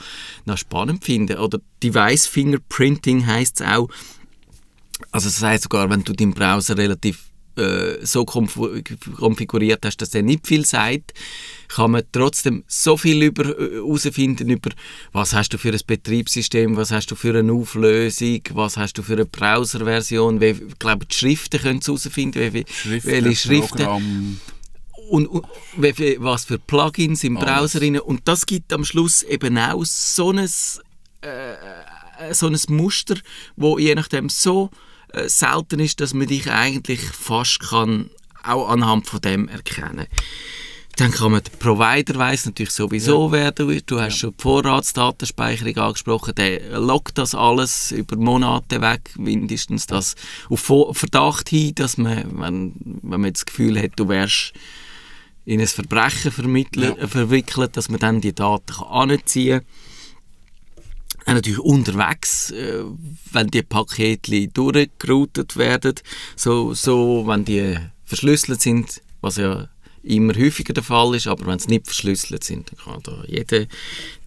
noch 0.45 0.57
spannend 0.57 1.03
finde. 1.05 1.37
Oder 1.39 1.59
Device-Fingerprinting 1.83 3.25
heißt 3.25 3.61
es 3.61 3.67
auch. 3.67 3.89
Also 5.11 5.29
das 5.29 5.41
heißt 5.41 5.63
sogar, 5.63 5.89
wenn 5.89 6.03
du 6.03 6.13
deinen 6.13 6.33
Browser 6.33 6.77
relativ 6.77 7.19
äh, 7.57 8.05
so 8.05 8.21
konf- 8.23 9.15
konfiguriert 9.17 9.85
hast, 9.85 9.97
dass 9.97 10.15
er 10.15 10.21
nicht 10.21 10.47
viel 10.47 10.65
sagt, 10.65 11.13
kann 11.67 11.91
man 11.91 12.03
trotzdem 12.11 12.63
so 12.67 12.95
viel 12.95 13.21
über 13.23 13.45
äh, 13.45 13.75
herausfinden 13.75 14.49
über 14.49 14.69
was 15.11 15.33
hast 15.33 15.49
du 15.49 15.57
für 15.57 15.71
ein 15.73 15.79
Betriebssystem, 15.85 16.77
was 16.77 16.91
hast 16.91 17.11
du 17.11 17.15
für 17.15 17.37
eine 17.37 17.51
Auflösung, 17.51 18.41
was 18.53 18.77
hast 18.77 18.97
du 18.97 19.03
für 19.03 19.13
eine 19.13 19.25
Browserversion, 19.25 20.39
wie, 20.39 20.51
ich 20.51 20.79
glaube 20.79 21.05
die 21.05 21.13
Schriften 21.15 21.59
können 21.59 21.81
herausfinden, 21.81 22.53
wie, 22.53 22.65
welche 23.03 23.35
Schriften 23.35 23.77
Programm. 23.83 24.39
und, 25.09 25.27
und 25.27 25.45
wie 25.75 26.17
was 26.21 26.45
für 26.45 26.57
Plugins 26.57 27.23
im. 27.25 27.35
Browser 27.35 27.81
rein. 27.81 27.99
Und 27.99 28.21
das 28.29 28.45
gibt 28.45 28.71
am 28.71 28.85
Schluss 28.85 29.23
eben 29.23 29.57
auch 29.57 29.83
so 29.83 30.31
ein, 30.31 30.37
äh, 30.39 32.33
so 32.33 32.47
ein 32.47 32.57
Muster, 32.69 33.15
wo 33.57 33.77
je 33.77 33.93
nachdem 33.93 34.29
so 34.29 34.69
äh, 35.13 35.27
selten 35.29 35.79
ist, 35.79 35.99
dass 35.99 36.13
man 36.13 36.27
dich 36.27 36.49
eigentlich 36.51 37.01
fast 37.01 37.59
kann 37.59 38.09
auch 38.43 38.69
anhand 38.69 39.07
von 39.07 39.21
dem 39.21 39.47
erkennen. 39.47 40.07
Dann 40.97 41.11
kann 41.11 41.31
man, 41.31 41.41
der 41.41 41.51
Provider 41.51 42.15
weiss 42.19 42.45
natürlich 42.45 42.71
sowieso, 42.71 43.31
wer 43.31 43.51
du 43.51 43.67
bist. 43.67 43.89
Du 43.89 43.99
hast 43.99 44.17
schon 44.17 44.31
die 44.37 44.41
Vorratsdatenspeicherung 44.41 45.77
angesprochen. 45.77 46.35
Der 46.35 46.79
loggt 46.79 47.17
das 47.17 47.33
alles 47.33 47.91
über 47.91 48.17
Monate 48.17 48.81
weg, 48.81 49.11
mindestens 49.17 49.87
das 49.87 50.15
auf 50.49 50.97
Verdacht 50.97 51.49
hin, 51.49 51.73
dass 51.75 51.97
man, 51.97 52.39
wenn, 52.39 52.73
wenn 53.03 53.21
man 53.21 53.33
das 53.33 53.45
Gefühl 53.45 53.81
hat, 53.81 53.91
du 53.95 54.09
wärst 54.09 54.53
in 55.45 55.61
ein 55.61 55.67
Verbrechen 55.67 56.31
Ja. 56.83 56.95
äh, 56.97 57.07
verwickelt, 57.07 57.77
dass 57.77 57.89
man 57.89 57.99
dann 57.99 58.21
die 58.21 58.33
Daten 58.33 58.73
kann 58.73 59.09
anziehen 59.11 59.61
kann. 59.61 59.67
Auch 61.25 61.33
natürlich 61.33 61.59
unterwegs, 61.59 62.51
äh, 62.51 62.83
wenn 63.31 63.47
die 63.47 63.61
Pakete 63.63 64.47
durchgeroutet 64.47 65.55
werden, 65.57 65.95
so, 66.35 66.73
so, 66.73 67.25
wenn 67.27 67.45
die 67.45 67.77
verschlüsselt 68.05 68.61
sind, 68.61 69.01
was 69.21 69.37
ja 69.37 69.67
immer 70.03 70.33
häufiger 70.33 70.73
der 70.73 70.83
Fall 70.83 71.15
ist, 71.15 71.27
aber 71.27 71.45
wenn 71.45 71.59
sie 71.59 71.69
nicht 71.69 71.85
verschlüsselt 71.85 72.43
sind, 72.43 72.71
dann 72.71 72.93
kann 72.93 73.03
da 73.03 73.23
jeder 73.27 73.65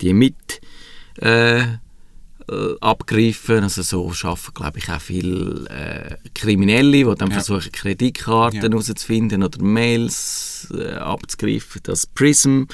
die 0.01 0.13
mit 0.13 0.61
äh, 1.21 1.63
äh, 1.63 2.77
abgreifen. 2.81 3.65
Also 3.65 3.83
so 3.83 4.13
schaffen, 4.13 4.53
glaube 4.55 4.79
ich, 4.79 4.89
auch 4.91 5.01
viele 5.01 5.67
äh, 5.69 6.17
Kriminelle, 6.35 6.93
die 6.93 7.05
dann 7.17 7.31
Ja. 7.31 7.41
versuchen, 7.41 7.73
Kreditkarten 7.73 8.61
Ja. 8.63 8.69
herauszufinden 8.69 9.43
oder 9.43 9.61
Mails 9.63 10.69
äh, 10.73 10.93
abzugreifen. 10.95 11.81
Das 11.85 12.07
Prism, 12.07 12.65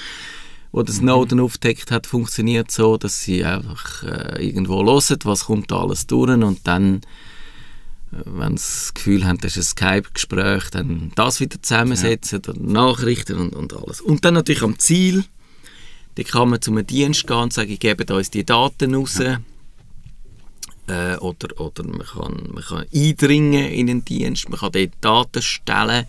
wo 0.72 0.82
das 0.82 0.96
Snowden 0.96 1.40
aufdeckt 1.40 1.90
hat, 1.90 2.06
funktioniert 2.06 2.70
so, 2.70 2.96
dass 2.96 3.22
sie 3.22 3.44
einfach 3.44 4.02
äh, 4.04 4.46
irgendwo 4.46 4.84
hören, 4.84 5.18
was 5.24 5.44
kommt 5.46 5.70
da 5.70 5.80
alles 5.80 6.06
durch 6.06 6.30
und 6.30 6.60
dann 6.66 7.00
äh, 8.12 8.22
wenn 8.24 8.56
sie 8.56 8.64
das 8.64 8.94
Gefühl 8.94 9.24
haben, 9.24 9.38
das 9.38 9.56
ist 9.56 9.80
ein 9.82 10.02
Skype-Gespräch, 10.02 10.70
dann 10.70 11.12
das 11.16 11.40
wieder 11.40 11.60
zusammensetzen, 11.60 12.42
dann 12.42 12.64
Nachrichten 12.64 13.38
und, 13.38 13.54
und 13.54 13.74
alles. 13.74 14.00
Und 14.00 14.24
dann 14.24 14.34
natürlich 14.34 14.62
am 14.62 14.78
Ziel, 14.78 15.24
da 16.16 16.22
kann 16.22 16.50
man 16.50 16.60
zu 16.60 16.70
einem 16.70 16.86
Dienst 16.86 17.26
gehen 17.26 17.36
und 17.36 17.52
sagen, 17.52 17.78
gebt 17.78 18.10
uns 18.10 18.30
die 18.30 18.44
Daten 18.44 18.94
raus. 18.94 19.20
Äh, 20.90 21.16
oder, 21.18 21.60
oder 21.60 21.84
man, 21.84 22.04
kann, 22.04 22.48
man 22.52 22.64
kann 22.64 22.84
eindringen 22.92 23.70
in 23.70 23.88
einen 23.88 24.04
Dienst, 24.04 24.48
man 24.48 24.58
kann 24.58 24.72
dort 24.72 24.90
Daten 25.00 25.40
stellen, 25.40 26.06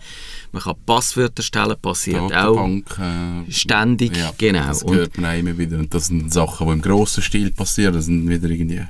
man 0.50 0.62
kann 0.62 0.74
Passwörter 0.84 1.44
stellen, 1.44 1.76
passiert 1.80 2.20
auch 2.20 2.28
Datenbank, 2.28 2.98
äh, 2.98 3.52
ständig, 3.52 4.16
ja, 4.16 4.32
genau. 4.36 4.66
Das 4.66 4.84
hört 4.84 5.18
man 5.18 5.30
auch 5.30 5.38
immer 5.38 5.56
wieder. 5.56 5.78
Und 5.78 5.94
das 5.94 6.06
sind 6.06 6.32
Sachen, 6.32 6.66
die 6.66 6.72
im 6.72 6.82
grossen 6.82 7.22
Stil 7.22 7.52
passieren. 7.52 7.94
Das 7.94 8.06
sind 8.06 8.28
wieder 8.28 8.50
irgendwie 8.50 8.82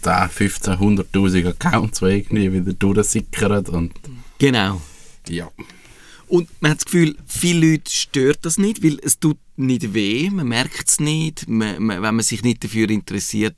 10, 0.00 0.28
15, 0.30 0.74
100'000 0.74 1.48
Accounts, 1.48 2.00
die 2.00 2.06
irgendwie 2.06 2.52
wieder 2.54 2.72
durchsickern. 2.72 3.66
Und 3.66 3.92
genau. 4.38 4.80
ja, 5.28 5.50
Und 6.28 6.48
man 6.60 6.70
hat 6.70 6.78
das 6.78 6.86
Gefühl, 6.86 7.14
viele 7.26 7.72
Leute 7.72 7.90
stört 7.90 8.38
das 8.42 8.56
nicht, 8.56 8.82
weil 8.82 8.98
es 9.02 9.18
tut 9.18 9.36
nicht 9.56 9.92
weh, 9.92 10.30
man 10.30 10.48
merkt 10.48 10.88
es 10.88 11.00
nicht. 11.00 11.48
Man, 11.48 11.82
man, 11.82 12.00
wenn 12.00 12.14
man 12.14 12.24
sich 12.24 12.42
nicht 12.42 12.62
dafür 12.64 12.88
interessiert, 12.88 13.56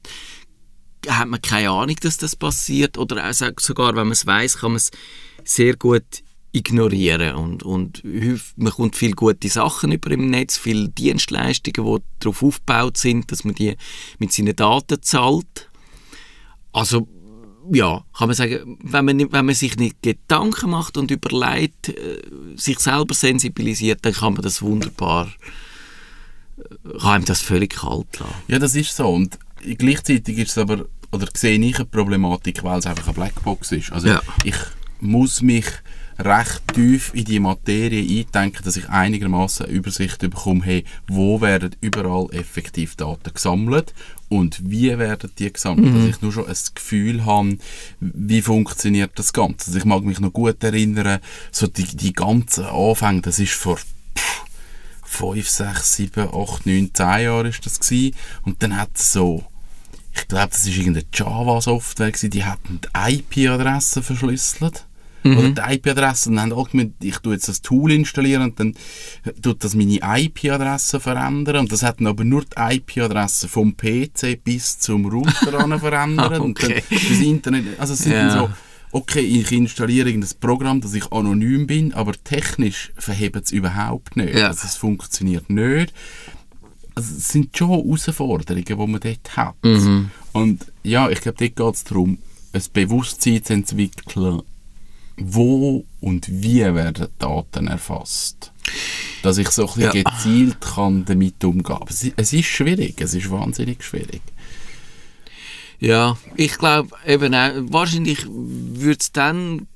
hat 1.08 1.28
man 1.28 1.40
keine 1.40 1.70
Ahnung, 1.70 1.96
dass 2.00 2.16
das 2.16 2.36
passiert. 2.36 2.98
Oder 2.98 3.28
auch 3.28 3.60
sogar, 3.60 3.88
wenn 3.88 4.06
man 4.06 4.12
es 4.12 4.26
weiß, 4.26 4.58
kann 4.58 4.72
man 4.72 4.76
es 4.76 4.90
sehr 5.44 5.76
gut 5.76 6.22
ignorieren. 6.52 7.36
Und, 7.36 7.62
und 7.62 8.02
man 8.56 8.72
kommt 8.72 8.96
viele 8.96 9.12
gute 9.12 9.48
Sachen 9.48 9.92
über 9.92 10.10
im 10.10 10.30
Netz, 10.30 10.56
viele 10.56 10.88
Dienstleistungen, 10.88 11.98
die 11.98 12.04
darauf 12.18 12.42
aufgebaut 12.42 12.96
sind, 12.96 13.30
dass 13.30 13.44
man 13.44 13.54
die 13.54 13.76
mit 14.18 14.32
seinen 14.32 14.56
Daten 14.56 15.02
zahlt. 15.02 15.70
Also 16.72 17.08
ja, 17.72 18.04
kann 18.16 18.28
man 18.28 18.34
sagen, 18.34 18.78
wenn 18.82 19.04
man, 19.04 19.32
wenn 19.32 19.46
man 19.46 19.54
sich 19.54 19.76
nicht 19.76 20.02
Gedanken 20.02 20.70
macht 20.70 20.96
und 20.96 21.10
überlegt, 21.10 21.90
äh, 21.90 22.22
sich 22.56 22.80
selber 22.80 23.14
sensibilisiert, 23.14 24.00
dann 24.02 24.14
kann 24.14 24.32
man 24.32 24.42
das 24.42 24.62
wunderbar, 24.62 25.28
äh, 26.58 26.98
kann 26.98 27.10
einem 27.10 27.24
das 27.26 27.42
völlig 27.42 27.76
kalt 27.76 28.18
lassen. 28.18 28.34
ja, 28.48 28.58
das 28.58 28.74
ist 28.74 28.96
so. 28.96 29.08
Und 29.08 29.38
gleichzeitig 29.78 30.38
ist 30.38 30.50
es 30.50 30.58
aber, 30.58 30.86
oder 31.12 31.28
sehe 31.34 31.58
ich 31.58 31.76
eine 31.76 31.84
Problematik, 31.86 32.62
weil 32.62 32.78
es 32.78 32.86
einfach 32.86 33.06
eine 33.06 33.14
Blackbox 33.14 33.72
ist. 33.72 33.92
Also 33.92 34.08
Ja. 34.08 34.22
ich 34.44 34.56
muss 35.00 35.42
mich 35.42 35.66
recht 36.18 36.62
tief 36.74 37.12
in 37.14 37.24
die 37.24 37.40
Materie 37.40 38.02
eindenken, 38.20 38.62
dass 38.62 38.76
ich 38.76 38.88
einigermaßen 38.90 39.66
Übersicht 39.66 40.18
bekomme, 40.18 40.62
hey, 40.64 40.84
wo 41.08 41.40
werden 41.40 41.74
überall 41.80 42.28
effektiv 42.32 42.94
Daten 42.96 43.32
gesammelt 43.32 43.94
und 44.28 44.60
wie 44.70 44.98
werden 44.98 45.30
die 45.38 45.50
gesammelt. 45.50 45.94
Dass 45.96 46.16
ich 46.16 46.22
nur 46.22 46.32
schon 46.32 46.46
ein 46.46 46.56
Gefühl 46.74 47.24
habe, 47.24 47.56
wie 48.00 48.42
funktioniert 48.42 49.12
das 49.14 49.32
Ganze. 49.32 49.68
Also 49.68 49.78
ich 49.78 49.86
mag 49.86 50.04
mich 50.04 50.20
noch 50.20 50.32
gut 50.32 50.62
erinnern, 50.62 51.20
so 51.50 51.66
die, 51.66 51.84
die 51.84 52.12
ganzen 52.12 52.64
Anfänge, 52.66 53.22
das 53.22 53.38
ist 53.38 53.52
vor 53.54 53.78
pff, 53.78 54.44
5, 55.04 55.48
6, 55.48 55.96
7, 55.96 56.28
8, 56.34 56.66
9, 56.66 56.90
10 56.92 57.06
Jahren 57.22 57.46
ist 57.46 57.64
das 57.64 57.80
gewesen. 57.80 58.14
Und 58.44 58.62
dann 58.62 58.76
hat 58.76 58.90
es 58.94 59.12
so, 59.12 59.42
ich 60.22 60.28
glaube, 60.28 60.48
das 60.50 60.66
ist 60.66 60.76
irgendeine 60.76 61.06
Java-Software 61.12 62.12
die 62.12 62.44
hat 62.44 62.58
die 62.68 62.88
IP-Adresse 63.18 64.02
verschlüsselt. 64.02 64.86
oder 65.22 65.50
die 65.50 65.74
IP-Adresse 65.74 66.30
und 66.30 66.36
dann 66.36 66.50
haben 66.50 66.58
alle 66.58 66.68
gemeint, 66.70 66.94
ich 67.02 67.18
tue 67.18 67.34
jetzt 67.34 67.46
das 67.48 67.60
Tool 67.60 67.92
installieren 67.92 68.42
und 68.42 68.58
dann 68.58 68.74
tut 69.42 69.62
das 69.62 69.74
meine 69.74 69.98
IP-Adresse 70.02 70.98
verändern 70.98 71.56
und 71.56 71.72
das 71.72 71.82
hat 71.82 72.00
dann 72.00 72.06
aber 72.06 72.24
nur 72.24 72.42
die 72.42 72.76
IP-Adresse 72.76 73.46
vom 73.48 73.76
PC 73.76 74.42
bis 74.42 74.78
zum 74.78 75.04
Router 75.06 75.78
verändert 75.78 76.38
und 76.40 76.62
dann 76.62 76.70
Okay. 76.70 76.82
das 76.90 77.18
Internet, 77.20 77.78
also 77.78 77.92
es 77.92 77.98
sind 78.00 78.12
Ja. 78.12 78.30
so 78.30 78.50
okay, 78.92 79.20
ich 79.20 79.52
installiere 79.52 80.08
irgendein 80.08 80.30
Programm, 80.40 80.80
dass 80.80 80.94
ich 80.94 81.12
anonym 81.12 81.66
bin, 81.66 81.92
aber 81.94 82.12
technisch 82.24 82.90
verhebt 82.96 83.36
es 83.44 83.52
überhaupt 83.52 84.16
nicht. 84.16 84.34
Ja. 84.34 84.48
Also 84.48 84.62
es 84.64 84.74
funktioniert 84.76 85.48
nicht. 85.50 85.92
Also 86.94 87.14
es 87.16 87.28
sind 87.28 87.56
schon 87.56 87.70
Herausforderungen, 87.70 88.64
die 88.64 88.74
man 88.74 89.00
dort 89.00 89.36
hat. 89.36 89.54
Und 90.32 90.66
ja, 90.82 91.08
ich 91.10 91.20
glaube, 91.20 91.38
dort 91.38 91.56
geht 91.56 91.74
es 91.74 91.84
darum, 91.84 92.18
ein 92.52 92.62
Bewusstsein 92.72 93.44
zu 93.44 93.52
entwickeln, 93.52 94.42
wo 95.16 95.84
und 96.00 96.26
wie 96.30 96.60
werden 96.60 97.08
Daten 97.18 97.66
erfasst. 97.68 98.52
Dass 99.22 99.38
ich 99.38 99.48
so 99.50 99.68
ein 99.68 99.74
bisschen 99.74 100.02
Ja. 100.04 100.10
gezielt 100.10 100.60
kann 100.60 101.04
damit 101.04 101.44
umgehen 101.44 101.62
kann. 101.64 101.84
Es, 101.88 102.06
es 102.16 102.32
ist 102.32 102.46
schwierig, 102.46 103.00
es 103.00 103.14
ist 103.14 103.30
wahnsinnig 103.30 103.82
schwierig. 103.84 104.22
Ja, 105.78 106.16
ich 106.36 106.58
glaube 106.58 106.90
eben 107.06 107.34
auch, 107.34 107.52
wahrscheinlich 107.72 108.26
würde 108.28 108.98
es 109.00 109.12
dann 109.12 109.66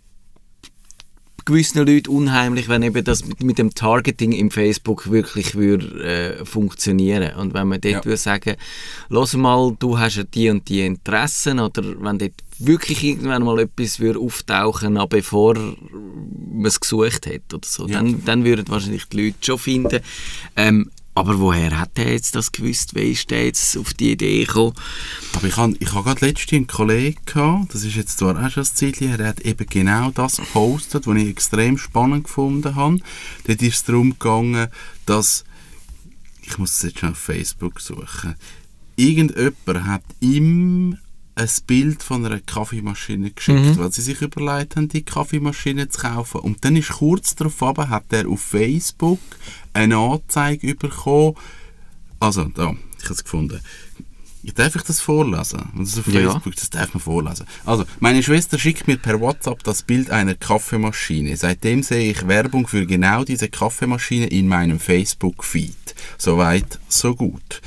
gewissen 1.44 1.86
Leuten 1.86 2.08
unheimlich, 2.10 2.68
wenn 2.68 2.82
eben 2.82 3.04
das 3.04 3.24
mit, 3.26 3.42
mit 3.42 3.58
dem 3.58 3.74
Targeting 3.74 4.32
im 4.32 4.50
Facebook 4.50 5.10
wirklich 5.10 5.54
würde 5.54 6.38
äh, 6.40 6.44
funktionieren 6.44 7.34
und 7.36 7.54
wenn 7.54 7.68
man 7.68 7.80
dort 7.80 7.92
Ja. 7.94 8.04
würde 8.04 8.16
sagen, 8.16 8.54
los 9.08 9.34
mal, 9.34 9.76
du 9.78 9.98
hast 9.98 10.16
ja 10.16 10.24
die 10.24 10.48
und 10.50 10.68
die 10.68 10.80
Interessen 10.86 11.58
oder 11.60 11.82
wenn 12.00 12.18
dort 12.18 12.32
wirklich 12.58 13.02
irgendwann 13.02 13.42
mal 13.42 13.58
etwas 13.58 13.98
würde 14.00 14.20
auftauchen, 14.20 14.92
noch 14.94 15.08
bevor 15.08 15.54
man 15.54 16.64
es 16.66 16.78
gesucht 16.80 17.26
hat 17.26 17.52
oder 17.52 17.66
so, 17.66 17.86
Ja. 17.88 17.98
dann, 17.98 18.24
dann 18.24 18.44
würden 18.44 18.66
wahrscheinlich 18.68 19.04
die 19.06 19.24
Leute 19.26 19.36
schon 19.40 19.58
finden. 19.58 20.00
Ähm, 20.56 20.90
aber 21.14 21.38
woher 21.38 21.78
hat 21.78 21.92
er 21.94 22.12
jetzt 22.12 22.34
das 22.34 22.50
gewusst? 22.50 22.94
Wie 22.94 23.12
ist 23.12 23.30
der 23.30 23.44
jetzt 23.44 23.76
auf 23.76 23.94
die 23.94 24.12
Idee 24.12 24.44
gekommen? 24.44 24.74
Aber 25.34 25.46
ich 25.46 25.56
habe 25.56 25.76
ich 25.78 25.92
hab 25.92 26.04
gerade 26.04 26.26
letztens 26.26 26.52
einen 26.52 26.66
Kollegen 26.66 27.20
gehabt, 27.24 27.74
das 27.74 27.84
ist 27.84 27.94
jetzt 27.94 28.18
zwar 28.18 28.34
auch 28.34 28.50
schon 28.50 28.64
ein 28.64 28.74
Zeitchen 28.74 29.08
her, 29.08 29.18
der 29.18 29.28
hat 29.28 29.40
eben 29.40 29.66
genau 29.66 30.10
das 30.10 30.36
gepostet, 30.36 31.06
was 31.06 31.16
ich 31.16 31.28
extrem 31.28 31.78
spannend 31.78 32.24
gefunden 32.24 32.74
habe. 32.74 32.98
Dort 33.46 33.62
ist 33.62 33.74
es 33.74 33.84
darum 33.84 34.10
gegangen, 34.10 34.68
dass, 35.06 35.44
ich 36.42 36.58
muss 36.58 36.76
es 36.76 36.82
jetzt 36.82 36.98
schon 36.98 37.10
auf 37.10 37.18
Facebook 37.18 37.80
suchen, 37.80 38.34
irgendjemand 38.96 39.86
hat 39.86 40.02
ihm 40.20 40.98
ein 41.36 41.48
Bild 41.66 42.02
von 42.02 42.24
einer 42.24 42.40
Kaffeemaschine 42.40 43.30
geschickt, 43.32 43.76
weil 43.78 43.90
sie 43.92 44.02
sich 44.02 44.20
überlegt 44.22 44.76
haben, 44.76 44.88
die 44.88 45.02
Kaffeemaschine 45.02 45.88
zu 45.88 46.00
kaufen. 46.02 46.40
Und 46.40 46.64
dann 46.64 46.76
ist 46.76 46.90
kurz 46.92 47.34
darauf 47.34 47.62
aber 47.62 47.88
hat 47.88 48.04
er 48.10 48.28
auf 48.28 48.40
Facebook 48.40 49.18
eine 49.72 49.96
Anzeige 49.96 50.74
bekommen. 50.74 51.34
Also, 52.20 52.44
da, 52.44 52.74
ich 52.98 53.04
habe 53.04 53.14
es 53.14 53.24
gefunden. 53.24 53.60
Darf 54.54 54.76
ich 54.76 54.82
das 54.82 55.00
vorlesen? 55.00 55.70
Das 55.76 55.88
ist 55.88 55.98
auf 56.00 56.06
Ja. 56.08 56.30
Facebook, 56.30 56.54
das 56.56 56.68
darf 56.70 56.92
man 56.92 57.00
vorlesen. 57.00 57.46
Also, 57.64 57.84
meine 57.98 58.22
Schwester 58.22 58.58
schickt 58.58 58.86
mir 58.86 58.98
per 58.98 59.18
WhatsApp 59.20 59.64
das 59.64 59.82
Bild 59.82 60.10
einer 60.10 60.34
Kaffeemaschine. 60.34 61.36
Seitdem 61.36 61.82
sehe 61.82 62.10
ich 62.10 62.28
Werbung 62.28 62.66
für 62.66 62.84
genau 62.86 63.24
diese 63.24 63.48
Kaffeemaschine 63.48 64.26
in 64.26 64.46
meinem 64.46 64.78
Facebook-Feed. 64.78 65.94
Soweit, 66.18 66.78
so 66.88 67.14
gut. 67.14 67.62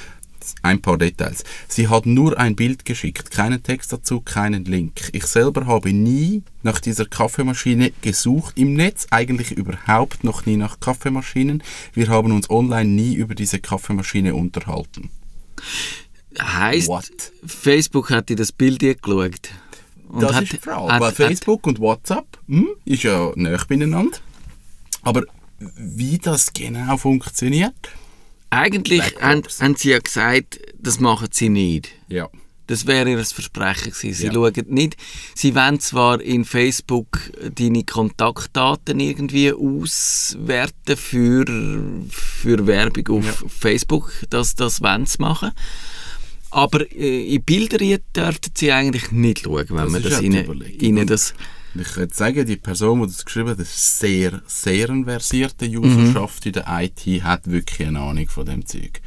Ein 0.63 0.82
paar 0.82 0.98
Details. 0.98 1.44
Sie 1.68 1.88
hat 1.88 2.06
nur 2.06 2.38
ein 2.38 2.56
Bild 2.56 2.86
geschickt, 2.86 3.32
keinen 3.32 3.63
Text 3.63 3.92
dazu, 3.94 4.22
keinen 4.22 4.66
Link. 4.66 5.10
Ich 5.13 5.25
selber 5.25 5.66
habe 5.66 5.92
nie 5.94 6.44
nach 6.63 6.80
dieser 6.80 7.06
Kaffeemaschine 7.06 7.92
gesucht 8.01 8.58
im 8.58 8.74
Netz, 8.74 9.08
eigentlich 9.12 9.51
überhaupt 9.51 10.24
noch 10.24 10.46
nie 10.46 10.58
nach 10.58 10.80
Kaffeemaschinen. 10.80 11.63
Wir 11.94 12.08
haben 12.10 12.32
uns 12.32 12.50
online 12.50 12.89
nie 12.89 13.13
über 13.16 13.36
diese 13.36 13.60
Kaffeemaschine 13.60 14.36
unterhalten. 14.36 15.10
Heißt, 16.39 16.88
What? 16.88 17.10
Facebook 17.46 18.10
hat 18.12 18.30
dir 18.30 18.36
das 18.36 18.51
Bild 18.51 18.80
geschaut. 18.80 19.50
Und 20.10 20.22
das 20.22 20.34
hat, 20.36 20.44
ist 20.44 20.54
die 20.54 20.58
Frage. 20.58 20.92
hat- 20.94 21.01
Weil 21.01 21.08
hat- 21.10 21.16
Facebook 21.16 21.66
und 21.68 21.80
WhatsApp 21.80 22.25
hm, 22.48 22.68
ist 22.86 23.04
ja 23.04 23.32
näher 23.36 23.62
beieinander. 23.68 24.18
Aber 25.01 25.24
wie 25.77 26.18
das 26.20 26.54
genau 26.54 26.98
funktioniert? 26.98 27.74
Eigentlich 28.50 29.04
haben, 29.22 29.44
haben 29.60 29.75
sie 29.75 29.89
ja 29.92 30.00
gesagt, 30.00 30.60
das 30.80 31.00
machen 31.00 31.27
sie 31.32 31.50
nicht. 31.50 31.89
Ja. 32.08 32.30
Das 32.68 32.86
wäre 32.86 33.10
ihr 33.10 33.24
Versprechen 33.25 33.92
gewesen. 33.94 34.13
Sie 34.13 34.25
Ja. 34.27 34.34
schauen 34.34 34.54
nicht, 34.68 34.98
sie 35.36 35.56
wollen 35.56 35.80
zwar 35.80 36.20
in 36.22 36.44
Facebook 36.44 37.20
deine 37.56 37.84
Kontaktdaten 37.86 39.00
irgendwie 39.00 39.54
auswerten 39.54 40.98
für, 40.98 41.46
für 42.10 42.68
Werbung 42.68 43.08
auf 43.20 43.46
Facebook, 43.48 44.12
das, 44.30 44.56
das 44.56 44.82
wollen 44.82 45.06
sie 45.06 45.18
machen. 45.22 45.51
Aber 46.50 46.89
äh, 46.92 47.36
in 47.36 47.44
Bilder 47.44 47.77
dürften 48.16 48.51
sie 48.53 48.72
eigentlich 48.72 49.12
nicht 49.12 49.44
schauen, 49.44 49.66
wenn 49.70 49.77
Das 49.77 49.92
man 49.92 50.03
das 50.03 50.12
ja 50.14 50.20
ihnen, 50.20 50.62
ihnen 50.79 51.07
das... 51.07 51.33
Und 51.74 51.82
Ich 51.82 51.96
würde 51.96 52.14
sagen, 52.14 52.46
die 52.46 52.56
Person, 52.56 53.01
die 53.01 53.08
das 53.08 53.25
geschrieben 53.25 53.50
hat, 53.50 53.60
ist 53.60 54.00
sehr, 54.00 54.42
sehr 54.48 54.90
eine 54.90 55.03
versierte 55.03 55.68
Userschaft 55.68 56.46
in 56.46 56.53
der 56.53 56.66
IT, 56.68 57.24
hat 57.24 57.50
wirklich 57.50 57.88
eine 57.88 58.00
Ahnung 58.00 58.27
von 58.30 58.46
dem 58.46 58.66
Zeug. 58.66 59.01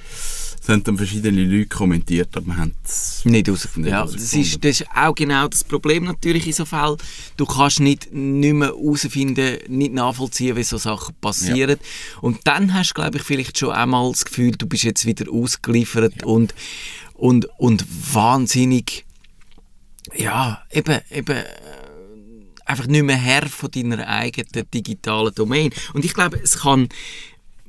Es 0.63 0.69
haben 0.69 0.85
dann 0.85 0.99
verschiedene 0.99 1.43
Leute 1.43 1.69
kommentiert, 1.69 2.37
aber 2.37 2.47
wir 2.49 2.57
haben 2.59 2.75
es 2.85 3.25
Nicht 3.25 3.47
herausgefunden. 3.47 3.91
Ja, 3.91 4.05
das, 4.05 4.35
ist, 4.35 4.63
das 4.63 4.81
ist 4.83 4.87
auch 4.95 5.15
genau 5.15 5.49
das 5.49 5.65
Problem 5.65 6.05
natürlich 6.05 6.47
in 6.47 6.53
so 6.53 6.67
Fällen. 6.67 6.99
Du 7.39 7.47
kannst 7.47 7.81
nicht, 7.81 8.13
nicht 8.13 8.53
mehr 8.53 8.69
herausfinden, 8.69 9.59
nicht 9.69 9.95
nachvollziehen, 9.95 10.57
wie 10.57 10.63
so 10.63 10.77
Sachen 10.77 11.15
passieren. 11.21 11.79
Und 12.21 12.41
dann 12.45 12.75
hast 12.75 12.91
du, 12.91 12.95
glaube 12.95 13.17
ich, 13.17 13.23
vielleicht 13.23 13.59
schon 13.59 13.71
einmal 13.71 14.11
das 14.13 14.27
Gefühl, 14.27 14.53
du 14.53 14.67
bist 14.67 14.83
jetzt 14.85 15.07
wieder 15.07 15.33
ausgeliefert 15.33 16.25
und, 16.25 16.55
und, 17.15 17.49
und 17.59 17.87
wahnsinnig, 18.15 19.07
ja, 20.15 20.63
eben, 20.71 20.99
eben, 21.11 21.43
einfach 22.71 22.87
nicht 22.87 23.03
mehr 23.05 23.17
Herr 23.17 23.49
von 23.49 23.71
deiner 23.71 24.07
eigenen 24.07 24.71
digitalen 24.73 25.35
Domain. 25.35 25.71
Und 25.93 26.05
ich 26.05 26.15
glaube, 26.15 26.39
es 26.43 26.61
kann 26.61 26.89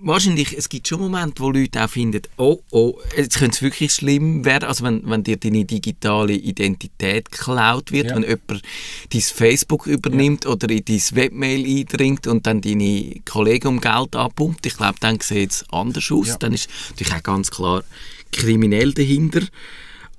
wahrscheinlich, 0.04 0.58
es 0.58 0.68
gibt 0.70 0.88
schon 0.88 1.00
Momente, 1.00 1.44
wo 1.44 1.52
Leute 1.52 1.84
auch 1.84 1.90
finden, 1.90 2.22
oh, 2.38 2.60
oh, 2.72 3.00
jetzt 3.16 3.38
könnte 3.38 3.56
es 3.56 3.62
wirklich 3.62 3.92
schlimm 3.94 4.44
werden, 4.46 4.66
also 4.68 4.84
wenn, 4.84 5.08
wenn 5.08 5.24
dir 5.24 5.38
deine 5.38 5.64
digitale 5.66 6.34
Identität 6.34 7.32
geklaut 7.32 7.92
wird, 7.92 8.08
Ja. 8.10 8.16
wenn 8.16 8.24
jemand 8.24 8.64
dein 9.12 9.22
Facebook 9.22 9.86
übernimmt 9.88 10.46
oder 10.48 10.70
in 10.70 10.84
dein 10.86 11.02
Webmail 11.12 11.66
eindringt 11.66 12.26
und 12.28 12.48
dann 12.48 12.62
deine 12.62 13.22
Kollegen 13.26 13.68
um 13.68 13.82
Geld 13.82 14.16
abpumpt, 14.16 14.66
ich 14.66 14.76
glaube, 14.78 14.98
dann 15.00 15.20
sieht 15.20 15.52
es 15.52 15.66
anders 15.72 16.12
aus, 16.12 16.28
Ja. 16.30 16.38
dann 16.38 16.54
ist 16.54 16.70
natürlich 16.90 17.14
auch 17.14 17.24
ganz 17.24 17.52
klar 17.52 17.84
kriminell 18.32 18.94
dahinter, 18.94 19.42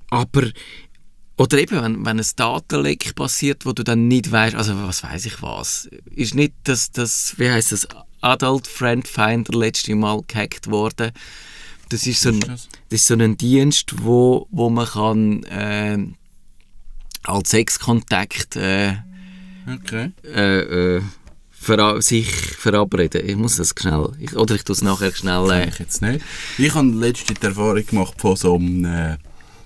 aber 0.09 0.43
oder 1.37 1.57
eben, 1.57 1.81
wenn, 1.81 2.05
wenn 2.05 2.19
ein 2.19 2.25
Datenleck 2.35 3.15
passiert, 3.15 3.65
wo 3.65 3.73
du 3.73 3.83
dann 3.83 4.07
nicht 4.07 4.31
weißt, 4.31 4.55
also 4.55 4.75
was 4.83 5.03
weiß 5.03 5.25
ich 5.25 5.41
was, 5.41 5.89
ist 6.15 6.35
nicht 6.35 6.53
das, 6.63 6.91
das 6.91 7.33
wie 7.37 7.49
heißt 7.49 7.71
das, 7.71 7.87
Adult 8.21 8.67
Friend 8.67 9.07
Finder 9.07 9.57
letzte 9.57 9.95
Mal 9.95 10.21
gehackt 10.27 10.69
worden. 10.69 11.11
Das 11.89 12.07
ist 12.07 12.21
so 12.21 12.29
ein, 12.29 12.39
das? 12.39 12.69
ist 12.89 13.07
so 13.07 13.15
ein 13.15 13.35
Dienst, 13.37 14.03
wo, 14.03 14.47
wo 14.51 14.69
man 14.69 14.87
kann 14.87 15.43
äh, 15.43 15.97
als 17.23 17.49
Sexkontakt 17.49 18.55
äh, 18.55 18.93
Okay. 19.71 20.11
äh, 20.23 20.97
äh, 20.97 21.01
vera 21.51 22.01
sich 22.01 22.29
verabreden. 22.31 23.27
Ich 23.27 23.35
muss 23.35 23.55
das 23.57 23.73
schnell, 23.77 24.11
ich, 24.19 24.35
oder 24.35 24.55
ich 24.55 24.63
tue 24.63 24.73
es 24.75 24.81
nachher 24.81 25.13
schnell. 25.13 25.49
Äh, 25.51 25.69
Ich 25.69 25.79
jetzt 25.79 26.01
nicht. 26.01 26.23
Ich 26.57 26.73
habe 26.75 26.87
letzte 26.89 27.33
die 27.33 27.45
Erfahrung 27.45 27.85
gemacht 27.85 28.13
von 28.17 28.35
so 28.35 28.55
einem, 28.55 28.85
äh, 28.85 29.17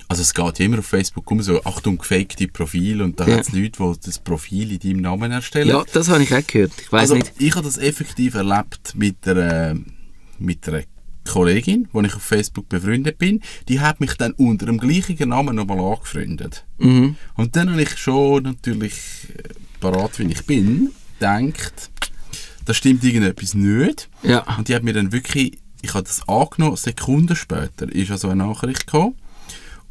also 0.07 0.21
es 0.21 0.33
geht 0.33 0.59
ja 0.59 0.65
immer 0.65 0.79
auf 0.79 0.85
Facebook 0.85 1.29
um 1.31 1.41
so, 1.41 1.63
Achtung, 1.63 1.97
gefakte 1.97 2.47
Profil 2.47 3.01
und 3.01 3.19
da 3.19 3.27
Ja. 3.27 3.35
hat 3.37 3.47
es 3.47 3.51
Leute, 3.51 3.71
die 3.83 3.99
das 4.05 4.19
Profil 4.19 4.71
in 4.71 4.79
deinem 4.79 5.01
Namen 5.01 5.31
erstellen. 5.31 5.67
ja, 5.67 5.83
das 5.91 6.07
habe 6.09 6.23
ich 6.23 6.33
auch 6.33 6.45
gehört. 6.45 6.71
Ich 6.81 6.91
weiß 6.91 7.01
also, 7.01 7.15
nicht. 7.15 7.33
ich 7.39 7.55
habe 7.55 7.65
das 7.65 7.77
effektiv 7.77 8.35
erlebt 8.35 8.93
mit 8.95 9.27
einer, 9.27 9.75
mit 10.39 10.67
einer 10.67 10.83
Kollegin, 11.25 11.89
wo 11.91 12.01
ich 12.01 12.15
auf 12.15 12.23
Facebook 12.23 12.69
befreundet 12.69 13.17
bin. 13.17 13.41
Die 13.67 13.81
hat 13.81 13.99
mich 13.99 14.13
dann 14.13 14.31
unter 14.33 14.65
dem 14.65 14.77
gleichen 14.77 15.29
Namen 15.29 15.57
nochmal 15.57 15.79
angefreundet. 15.79 16.65
Mhm. 16.77 17.17
Und 17.35 17.55
dann 17.57 17.69
habe 17.71 17.81
ich 17.81 17.97
schon 17.97 18.43
natürlich, 18.43 18.93
äh, 19.35 19.49
parat 19.81 20.17
wie 20.19 20.31
ich 20.31 20.45
bin, 20.45 20.91
gedacht, 21.19 21.89
da 22.63 22.73
stimmt 22.73 23.03
irgendetwas 23.03 23.53
nicht. 23.55 24.09
Ja. 24.23 24.45
Und 24.57 24.69
die 24.69 24.75
hat 24.75 24.83
mir 24.83 24.93
dann 24.93 25.11
wirklich, 25.11 25.57
ich 25.81 25.93
habe 25.93 26.03
das 26.03 26.27
angenommen, 26.29 26.77
Sekunden 26.77 27.35
später 27.35 27.91
ist 27.93 28.09
also 28.11 28.29
eine 28.29 28.45
Nachricht 28.45 28.87
gekommen. 28.87 29.15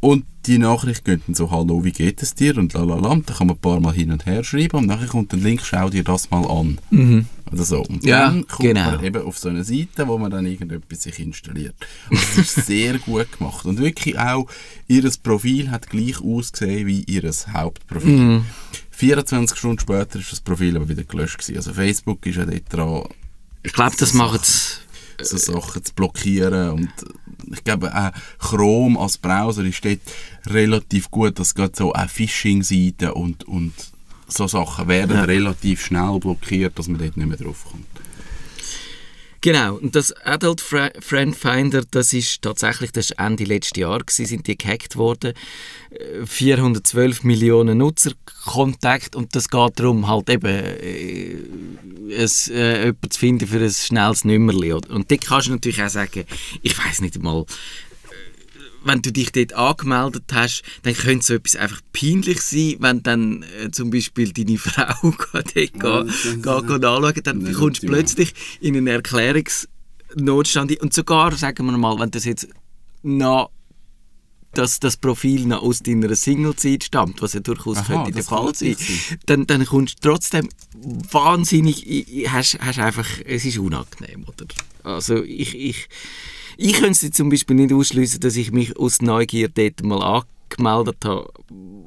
Und 0.07 0.25
die 0.47 0.59
Nachricht 0.59 1.05
geht 1.05 1.23
dann 1.27 1.35
so, 1.35 1.51
hallo, 1.51 1.83
wie 1.83 1.91
geht 1.91 2.23
es 2.23 2.33
dir? 2.33 2.57
Und 2.59 2.75
lalala, 2.75 3.09
dann 3.09 3.27
kann 3.27 3.49
man 3.49 3.57
ein 3.57 3.61
paar 3.61 3.81
Mal 3.81 3.93
hin 3.93 4.13
und 4.13 4.25
her 4.25 4.45
schreiben 4.45 4.77
und 4.77 4.87
nachher 4.87 5.09
kommt 5.09 5.33
der 5.33 5.41
Link, 5.41 5.63
schau 5.65 5.91
dir 5.91 6.05
das 6.05 6.31
mal 6.31 6.47
an. 6.47 6.79
Oder 7.51 7.65
so. 7.65 7.83
Und 7.83 8.05
Ja, 8.05 8.27
dann 8.29 8.47
kommt 8.47 8.69
genau. 8.69 8.93
man 8.93 9.03
eben 9.03 9.23
auf 9.27 9.37
so 9.37 9.49
eine 9.49 9.65
Seite, 9.65 10.07
wo 10.07 10.17
man 10.17 10.31
dann 10.31 10.47
irgendetwas 10.47 11.03
sich 11.03 11.19
installiert. 11.19 11.75
Und 12.09 12.21
das 12.21 12.39
ist 12.39 12.67
sehr 12.67 12.99
gut 13.05 13.37
gemacht. 13.37 13.65
Und 13.65 13.81
wirklich 13.81 14.17
auch, 14.17 14.47
ihr 14.87 15.11
Profil 15.25 15.73
hat 15.73 15.91
gleich 15.91 16.23
ausgesehen 16.23 16.87
wie 16.87 17.03
ihr 17.03 17.29
Hauptprofil. 17.53 18.17
Mhm. 18.17 18.45
24 18.93 19.59
Stunden 19.59 19.81
später 19.81 20.21
ist 20.21 20.31
das 20.31 20.41
Profil 20.41 20.77
aber 20.77 20.89
wieder 20.89 21.03
gelöscht 21.03 21.39
gewesen. 21.39 21.57
Also 21.57 21.75
Facebook 21.75 22.25
ist 22.27 22.37
ja 22.37 22.47
dort 22.47 22.73
dran, 22.73 23.03
Ich 23.65 23.73
glaube, 23.73 23.97
das 23.99 24.11
So 24.11 24.19
machen 24.19 24.39
sie 24.41 24.87
so 25.25 25.37
Sachen 25.37 25.85
zu 25.85 25.95
blockieren 25.95 26.71
und 26.71 26.91
ich 27.53 27.65
glaube 27.65 27.95
auch 27.95 28.11
Chrome 28.39 28.99
als 28.99 29.19
Browser 29.19 29.65
ist 29.65 29.85
dort 29.85 30.01
relativ 30.47 31.11
gut, 31.11 31.39
dass 31.39 31.55
gerade 31.55 31.73
so 31.77 31.93
auch 31.93 32.09
Phishing-Seiten 32.09 33.11
und, 33.11 33.45
und 33.45 33.73
so 34.29 34.47
Sachen 34.47 34.89
werden 34.89 35.17
Ja. 35.17 35.23
relativ 35.25 35.85
schnell 35.85 36.19
blockiert, 36.19 36.79
dass 36.79 36.89
man 36.89 36.99
dort 37.01 37.17
nicht 37.17 37.27
mehr 37.29 37.37
drauf 37.37 37.65
kommt. 37.71 37.87
Genau, 39.47 39.77
und 39.77 39.95
das 39.95 40.13
Adult 40.27 40.61
Fri- 40.61 40.91
Friend 41.01 41.37
Finder, 41.37 41.85
das 41.93 42.13
ist 42.13 42.43
tatsächlich, 42.43 42.91
das 42.91 43.13
Ende 43.13 43.45
letzten 43.45 43.79
Jahr 43.79 44.01
gewesen, 44.01 44.27
sind 44.27 44.49
die 44.49 44.59
gehackt 44.59 44.97
worden. 44.97 45.35
Äh, 45.91 46.27
412 46.27 47.23
Millionen 47.23 47.79
Nutzerkontakt 47.79 49.15
und 49.15 49.37
das 49.37 49.49
geht 49.49 49.79
darum, 49.79 50.09
halt 50.09 50.31
eben 50.31 50.47
äh, 50.49 51.37
es, 52.13 52.49
äh, 52.49 52.87
jemanden 52.87 53.09
zu 53.09 53.21
finden 53.21 53.47
für 53.47 53.63
ein 53.63 53.71
schnelles 53.71 54.25
Nummerli. 54.25 54.73
Und 54.73 55.13
dort 55.13 55.25
kannst 55.25 55.47
du 55.47 55.53
natürlich 55.53 55.81
auch 55.81 55.91
sagen, 55.91 56.25
ich 56.63 56.77
weiß 56.77 57.01
nicht 57.03 57.23
mal, 57.23 57.45
wenn 58.87 59.03
du 59.03 59.13
dich 59.13 59.33
dort 59.33 59.53
angemeldet 59.53 60.25
hast, 60.33 60.63
dann 60.83 60.95
könnte 60.95 61.27
so 61.27 61.35
etwas 61.35 61.57
einfach 61.57 61.81
peinlich 61.93 62.41
sein, 62.41 62.77
wenn 62.79 63.03
dann 63.03 63.45
äh, 63.61 63.71
zum 63.71 63.91
Beispiel 63.91 64.33
deine 64.33 64.59
Frau 64.59 65.13
dort 65.33 65.55
geht, 65.55 65.83
Ja, 65.83 66.03
geht, 66.03 66.85
anschauen, 66.85 67.21
dann 67.25 67.39
Nicht 67.39 67.59
kommst 67.59 67.83
du 67.83 67.89
plötzlich 67.89 68.35
in 68.61 68.77
einen 68.77 68.87
Erklärungsnotstand 68.87 70.81
und 70.81 70.95
sogar, 70.95 71.33
sagen 71.37 71.67
wir 71.67 71.77
mal, 71.77 71.99
wenn 71.99 72.11
das 72.11 72.25
jetzt 72.25 72.49
noch 73.03 73.51
dass 74.57 74.81
das 74.81 74.97
Profil 74.97 75.47
noch 75.47 75.63
aus 75.63 75.81
deiner 75.81 76.15
Singlezeit 76.15 76.85
stammt, 76.85 77.21
was 77.21 77.35
ja 77.35 77.41
durchaus 77.41 77.77
Aha, 77.77 77.85
könnte 77.85 78.13
der 78.13 78.25
Fall 78.25 78.55
sein, 78.55 78.77
dann, 79.27 79.47
dann 79.47 79.67
kommst 79.67 80.03
du 80.03 80.09
trotzdem 80.09 80.49
wahnsinnig, 81.11 81.85
hast, 82.31 82.59
hast 82.61 82.79
einfach, 82.79 83.07
es 83.27 83.45
ist 83.45 83.59
unangenehm, 83.59 84.25
oder? 84.27 84.47
Also 84.83 85.23
ich, 85.23 85.55
ich, 85.55 85.89
ich 86.57 86.75
könnte 86.75 87.07
es 87.07 87.13
zum 87.13 87.29
Beispiel 87.29 87.57
nicht 87.57 87.73
ausschließen, 87.73 88.21
dass 88.21 88.37
ich 88.37 88.53
mich 88.53 88.77
aus 88.77 89.03
Neugier 89.03 89.49
dort 89.49 89.83
mal 89.83 90.25
angemeldet 90.51 91.05
habe, 91.05 91.31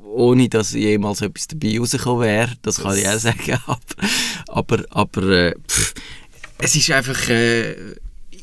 ohne 0.03 0.49
dass 0.49 0.73
jemals 0.73 1.21
etwas 1.21 1.47
dabei 1.47 1.79
rausgekommen 1.79 2.23
wäre, 2.23 2.51
das 2.61 2.81
kann 2.81 2.97
ich 2.97 3.07
auch 3.07 3.19
sagen, 3.19 3.59
aber, 3.65 3.79
aber, 4.47 4.85
aber 4.89 5.23
äh, 5.29 5.55
pff, 5.67 5.93
es 6.57 6.75
ist 6.75 6.91
einfach, 6.91 7.29
äh, 7.29 7.75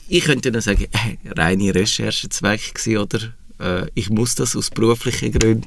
ich 0.08 0.24
könnte 0.24 0.52
dann 0.52 0.62
sagen, 0.62 0.86
äh, 0.92 1.30
reine 1.30 1.74
Recherchezweck 1.74 2.74
gewesen, 2.74 2.98
oder? 2.98 3.20
Äh, 3.58 3.90
ich 3.94 4.10
muss 4.10 4.34
das 4.34 4.56
aus 4.56 4.70
beruflichen 4.70 5.32
Gründen, 5.32 5.66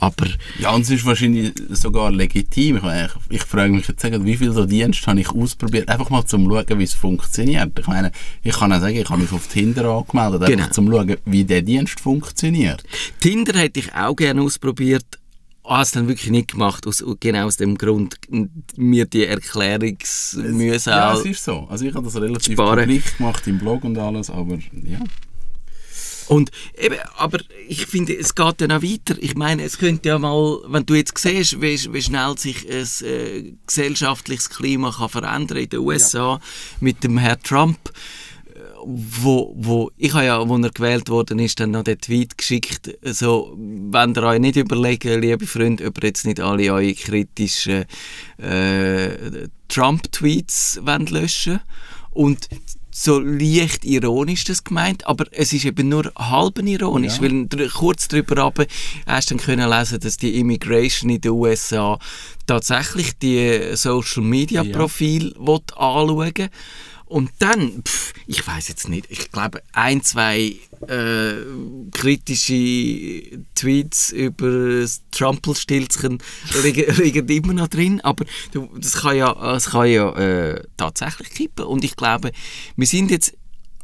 aber 0.00 0.26
Ja, 0.58 0.70
und 0.74 0.82
es 0.82 0.90
ist 0.90 1.04
wahrscheinlich 1.04 1.52
sogar 1.70 2.10
legitim. 2.12 2.76
Ich, 2.76 2.82
meine, 2.82 3.06
ich, 3.30 3.36
ich 3.36 3.42
frage 3.42 3.72
mich 3.72 3.88
jetzt, 3.88 4.04
wie 4.24 4.36
viele 4.36 4.52
so 4.52 4.64
Dienste 4.64 5.06
habe 5.06 5.20
ich 5.20 5.30
ausprobiert, 5.30 5.88
einfach 5.88 6.10
mal 6.10 6.24
zum 6.24 6.48
schauen, 6.48 6.78
wie 6.78 6.84
es 6.84 6.94
funktioniert. 6.94 7.78
Ich 7.78 7.86
meine, 7.86 8.12
ich 8.42 8.54
kann 8.54 8.72
auch 8.72 8.80
sagen, 8.80 8.96
ich 8.96 9.08
habe 9.08 9.22
mich 9.22 9.32
auf 9.32 9.46
Tinder 9.48 9.84
angemeldet, 9.90 10.42
einfach 10.42 10.56
Genau. 10.56 10.68
zum 10.70 10.90
schauen, 10.90 11.16
wie 11.24 11.44
der 11.44 11.62
Dienst 11.62 12.00
funktioniert. 12.00 12.82
Tinder 13.20 13.58
hätte 13.58 13.80
ich 13.80 13.92
auch 13.94 14.14
gerne 14.14 14.40
ausprobiert, 14.42 15.04
habe 15.64 15.82
es 15.82 15.90
dann 15.90 16.08
wirklich 16.08 16.30
nicht 16.30 16.52
gemacht, 16.52 16.86
aus, 16.86 17.04
genau 17.20 17.46
aus 17.46 17.56
dem 17.58 17.76
Grund, 17.76 18.16
mir 18.76 19.04
die 19.04 19.26
Erklärungsmühsal... 19.26 20.96
Ja, 20.96 21.14
es 21.18 21.24
ist 21.26 21.44
so. 21.44 21.66
Also 21.68 21.84
ich 21.84 21.94
habe 21.94 22.04
das 22.06 22.16
relativ 22.16 22.54
Sparen. 22.54 22.80
publik 22.80 23.18
gemacht 23.18 23.46
im 23.46 23.58
Blog 23.58 23.84
und 23.84 23.98
alles, 23.98 24.30
aber 24.30 24.54
ja. 24.54 24.98
Und 26.28 26.50
eben, 26.76 26.98
aber 27.16 27.38
ich 27.66 27.86
finde, 27.86 28.16
es 28.16 28.34
geht 28.34 28.60
dann 28.60 28.72
auch 28.72 28.82
weiter. 28.82 29.16
Ich 29.18 29.34
meine, 29.34 29.62
es 29.64 29.78
könnte 29.78 30.10
ja 30.10 30.18
mal, 30.18 30.58
wenn 30.66 30.84
du 30.84 30.94
jetzt 30.94 31.16
siehst, 31.16 31.60
wie, 31.60 31.92
wie 31.92 32.02
schnell 32.02 32.36
sich 32.36 32.68
ein 32.68 33.06
äh, 33.06 33.54
gesellschaftliches 33.66 34.50
Klima 34.50 34.92
kann 34.92 35.08
verändern 35.08 35.58
in 35.58 35.68
den 35.70 35.80
USA 35.80 36.38
mit 36.80 37.02
dem 37.02 37.16
Herrn 37.16 37.42
Trump, 37.42 37.78
äh, 38.46 38.60
wo, 38.84 39.54
wo 39.56 39.90
ich 39.96 40.12
habe 40.12 40.26
ja, 40.26 40.46
wo 40.46 40.58
er 40.58 40.70
gewählt 40.70 41.08
worden 41.08 41.38
ist, 41.38 41.60
dann 41.60 41.70
noch 41.70 41.84
den 41.84 41.98
Tweet 41.98 42.36
geschickt, 42.36 42.90
so, 43.02 43.56
wenn 43.56 44.14
ihr 44.14 44.22
euch 44.22 44.40
nicht 44.40 44.56
überlegen, 44.56 45.22
liebe 45.22 45.46
Freunde, 45.46 45.86
ob 45.86 45.96
ihr 46.02 46.08
jetzt 46.08 46.26
nicht 46.26 46.40
alle 46.40 46.74
eure 46.74 46.92
kritischen 46.92 47.86
äh, 48.36 49.48
Trump-Tweets 49.68 50.80
wollt 50.82 51.10
löschen 51.10 51.60
und 52.10 52.48
so 52.90 53.18
leicht 53.18 53.84
ironisch 53.84 54.44
das 54.44 54.64
gemeint, 54.64 55.06
aber 55.06 55.26
es 55.30 55.52
ist 55.52 55.64
eben 55.64 55.88
nur 55.88 56.10
halb 56.16 56.58
ironisch, 56.58 57.16
Ja. 57.16 57.22
weil 57.22 57.46
dr- 57.46 57.68
kurz 57.70 58.08
drüber 58.08 58.40
runter 58.42 58.66
hast 59.06 59.30
du 59.30 59.34
dann 59.36 59.44
können 59.44 59.68
lesen, 59.70 60.00
dass 60.00 60.16
die 60.16 60.38
Immigration 60.38 61.10
in 61.10 61.20
den 61.20 61.32
USA 61.32 61.98
tatsächlich 62.46 63.16
die 63.18 63.60
Social 63.74 64.22
Media 64.22 64.62
Ja. 64.62 64.76
Profil 64.76 65.34
will 65.38 65.60
anschauen 65.76 66.48
und 67.08 67.30
dann, 67.38 67.82
pff, 67.82 68.12
ich 68.26 68.46
weiß 68.46 68.68
jetzt 68.68 68.88
nicht, 68.88 69.06
ich 69.08 69.32
glaube 69.32 69.62
ein, 69.72 70.02
zwei 70.02 70.56
äh, 70.86 71.32
kritische 71.92 73.40
Tweets 73.54 74.12
über 74.12 74.80
das 74.80 75.00
Trumpelstilzchen 75.10 76.18
liegen, 76.62 76.94
liegen 77.02 77.28
immer 77.28 77.54
noch 77.54 77.68
drin, 77.68 78.00
aber 78.02 78.26
das 78.76 79.00
kann 79.00 79.16
ja, 79.16 79.32
das 79.32 79.70
kann 79.70 79.86
ja 79.86 80.12
äh, 80.16 80.62
tatsächlich 80.76 81.30
kippen. 81.30 81.64
Und 81.64 81.84
ich 81.84 81.96
glaube, 81.96 82.32
wir 82.76 82.86
sind 82.86 83.10
jetzt 83.10 83.34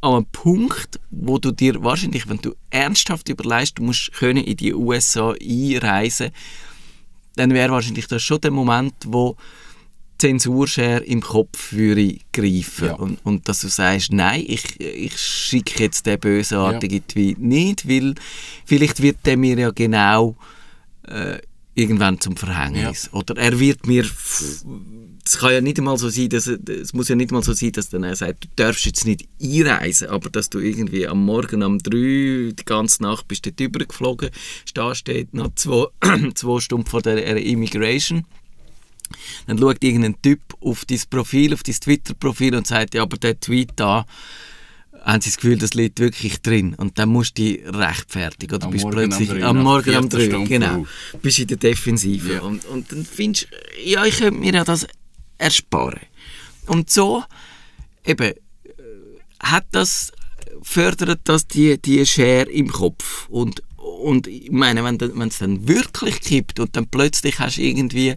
an 0.02 0.12
einem 0.12 0.26
Punkt, 0.26 1.00
wo 1.10 1.38
du 1.38 1.50
dir 1.50 1.82
wahrscheinlich, 1.82 2.28
wenn 2.28 2.42
du 2.42 2.54
ernsthaft 2.68 3.30
überlegst, 3.30 3.78
du 3.78 3.84
musst 3.84 4.12
können 4.12 4.44
in 4.44 4.56
die 4.58 4.74
USA 4.74 5.32
einreisen, 5.40 6.30
dann 7.36 7.52
wäre 7.52 7.72
wahrscheinlich 7.72 8.06
das 8.06 8.22
schon 8.22 8.42
der 8.42 8.50
Moment, 8.50 8.94
wo 9.06 9.36
Zensurschere 10.24 11.04
im 11.04 11.20
Kopf 11.20 11.74
würde 11.74 12.16
greifen 12.32 12.86
Ja. 12.86 12.94
und, 12.94 13.18
und 13.24 13.46
dass 13.46 13.60
du 13.60 13.68
sagst, 13.68 14.10
nein, 14.10 14.42
ich, 14.46 14.80
ich 14.80 15.18
schicke 15.18 15.82
jetzt 15.82 16.06
den 16.06 16.18
bösartigen 16.18 17.06
Tweet 17.06 17.38
nicht, 17.38 17.86
weil 17.86 18.14
vielleicht 18.64 19.02
wird 19.02 19.18
der 19.26 19.36
mir 19.36 19.58
ja 19.58 19.70
genau 19.70 20.34
äh, 21.06 21.40
irgendwann 21.74 22.22
zum 22.22 22.38
Verhängnis. 22.38 23.10
Oder 23.12 23.36
er 23.36 23.60
wird 23.60 23.86
mir... 23.86 24.04
Es 25.26 25.38
kann 25.38 25.52
ja 25.52 25.60
nicht 25.60 25.78
einmal 25.78 25.98
so 25.98 26.08
sein, 26.08 26.30
dass 26.30 26.46
es 26.46 26.92
muss 26.94 27.08
ja 27.08 27.16
nicht 27.16 27.30
mal 27.30 27.42
so 27.42 27.52
sein, 27.52 27.72
dass 27.72 27.90
dann 27.90 28.04
er 28.04 28.16
sagt, 28.16 28.44
du 28.44 28.48
darfst 28.56 28.86
jetzt 28.86 29.04
nicht 29.06 29.26
einreisen, 29.42 30.08
aber 30.08 30.30
dass 30.30 30.48
du 30.48 30.58
irgendwie 30.58 31.06
am 31.06 31.22
Morgen 31.22 31.62
um 31.62 31.78
drei 31.78 32.52
die 32.52 32.64
ganze 32.64 33.02
Nacht 33.02 33.28
bist 33.28 33.44
du 33.44 33.50
dort 33.50 33.60
übergeflogen, 33.60 34.30
stehst 34.64 34.96
steht 35.00 35.34
noch 35.34 35.54
zwei, 35.54 35.86
zwei 36.34 36.60
Stunden 36.60 36.86
vor 36.86 37.02
der 37.02 37.36
Immigration 37.36 38.24
dann 39.46 39.58
schaut 39.58 39.82
irgendein 39.82 40.20
Typ 40.22 40.40
auf 40.60 40.84
dein 40.84 41.00
Profil, 41.10 41.54
auf 41.54 41.62
dein 41.62 41.74
Twitter-Profil 41.74 42.54
und 42.54 42.66
sagt, 42.66 42.94
ja, 42.94 43.02
aber 43.02 43.16
der 43.16 43.38
Tweet 43.38 43.72
da, 43.76 44.06
haben 45.04 45.20
sie 45.20 45.30
das 45.30 45.36
Gefühl, 45.36 45.58
das 45.58 45.74
liegt 45.74 46.00
wirklich 46.00 46.40
drin. 46.40 46.74
Und 46.74 46.98
dann 46.98 47.10
musst 47.10 47.38
du 47.38 47.42
dich 47.42 47.60
rechtfertigen. 47.66 48.54
Oder 48.54 48.66
Am 48.66 48.72
bist 48.72 48.84
Morgen 48.84 48.96
plötzlich 48.96 49.30
am 49.44 49.56
nach 49.56 49.62
Morgen 49.62 50.08
drei, 50.08 50.26
Stunde 50.26 50.48
genau. 50.48 50.84
früh. 51.12 51.18
Bist 51.18 51.38
in 51.38 51.46
der 51.48 51.56
Defensive. 51.58 52.34
Ja. 52.34 52.40
Und, 52.40 52.64
und 52.66 52.90
dann 52.90 53.04
findest 53.04 53.48
du, 53.50 53.90
ja, 53.90 54.04
ich 54.04 54.18
könnte 54.18 54.40
mir 54.40 54.54
ja 54.54 54.64
das 54.64 54.86
ersparen. 55.38 56.00
Und 56.66 56.90
so, 56.90 57.22
eben, 58.04 58.32
äh, 58.32 58.34
hat 59.40 59.66
das, 59.72 60.10
fördert 60.62 61.20
das 61.24 61.46
die, 61.46 61.78
die 61.80 62.04
Schere 62.06 62.50
im 62.50 62.70
Kopf. 62.70 63.28
Und, 63.28 63.62
und 64.04 64.26
ich 64.26 64.50
meine, 64.50 64.84
wenn 64.84 65.28
es 65.28 65.38
dann 65.38 65.66
wirklich 65.66 66.20
kippt 66.20 66.60
und 66.60 66.76
dann 66.76 66.86
plötzlich 66.86 67.38
hast 67.38 67.56
du 67.56 67.62
irgendwie 67.62 68.14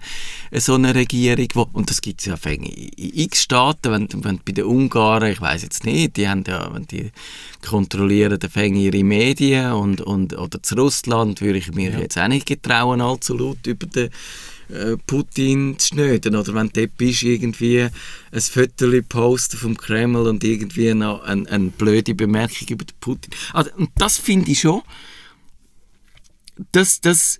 so 0.51 0.75
eine 0.75 0.93
Regierung, 0.93 1.47
wo, 1.53 1.67
und 1.71 1.89
das 1.89 2.01
gibt 2.01 2.19
es 2.19 2.25
ja 2.25 2.35
in 2.51 2.65
x 2.97 3.43
Staaten, 3.43 3.91
wenn, 3.91 4.07
wenn 4.23 4.39
bei 4.45 4.51
den 4.51 4.65
Ungarn, 4.65 5.31
ich 5.31 5.39
weiß 5.39 5.63
jetzt 5.63 5.85
nicht, 5.85 6.17
die 6.17 6.27
haben 6.27 6.43
ja, 6.47 6.69
wenn 6.73 6.85
die 6.87 7.11
kontrollieren 7.65 8.37
dann 8.37 8.75
ihre 8.75 9.03
Medien 9.03 9.71
und, 9.71 10.01
und, 10.01 10.37
oder 10.37 10.61
zu 10.61 10.75
Russland 10.75 11.41
würde 11.41 11.59
ich 11.59 11.71
mir 11.73 11.97
jetzt 11.99 12.17
auch 12.17 12.27
nicht 12.27 12.45
getrauen, 12.45 13.01
allzu 13.01 13.37
laut 13.37 13.65
über 13.65 13.87
den 13.87 14.09
äh, 14.69 14.97
Putin 15.07 15.79
zu 15.79 15.87
schnöden. 15.87 16.35
Oder 16.35 16.53
wenn 16.53 16.67
du 16.67 16.81
dort 16.81 16.97
bist, 16.97 17.23
irgendwie 17.23 17.87
ein 18.31 18.41
Foto 18.41 18.91
posten 19.07 19.57
vom 19.57 19.77
Kreml 19.77 20.27
und 20.27 20.43
irgendwie 20.43 20.93
noch 20.93 21.23
eine, 21.23 21.49
eine 21.49 21.69
blöde 21.69 22.13
Bemerkung 22.13 22.67
über 22.67 22.83
den 22.83 22.95
Putin. 22.99 23.31
Also, 23.53 23.71
und 23.77 23.89
das 23.95 24.17
finde 24.17 24.51
ich 24.51 24.59
schon, 24.59 24.81
das, 26.71 27.01
das 27.01 27.39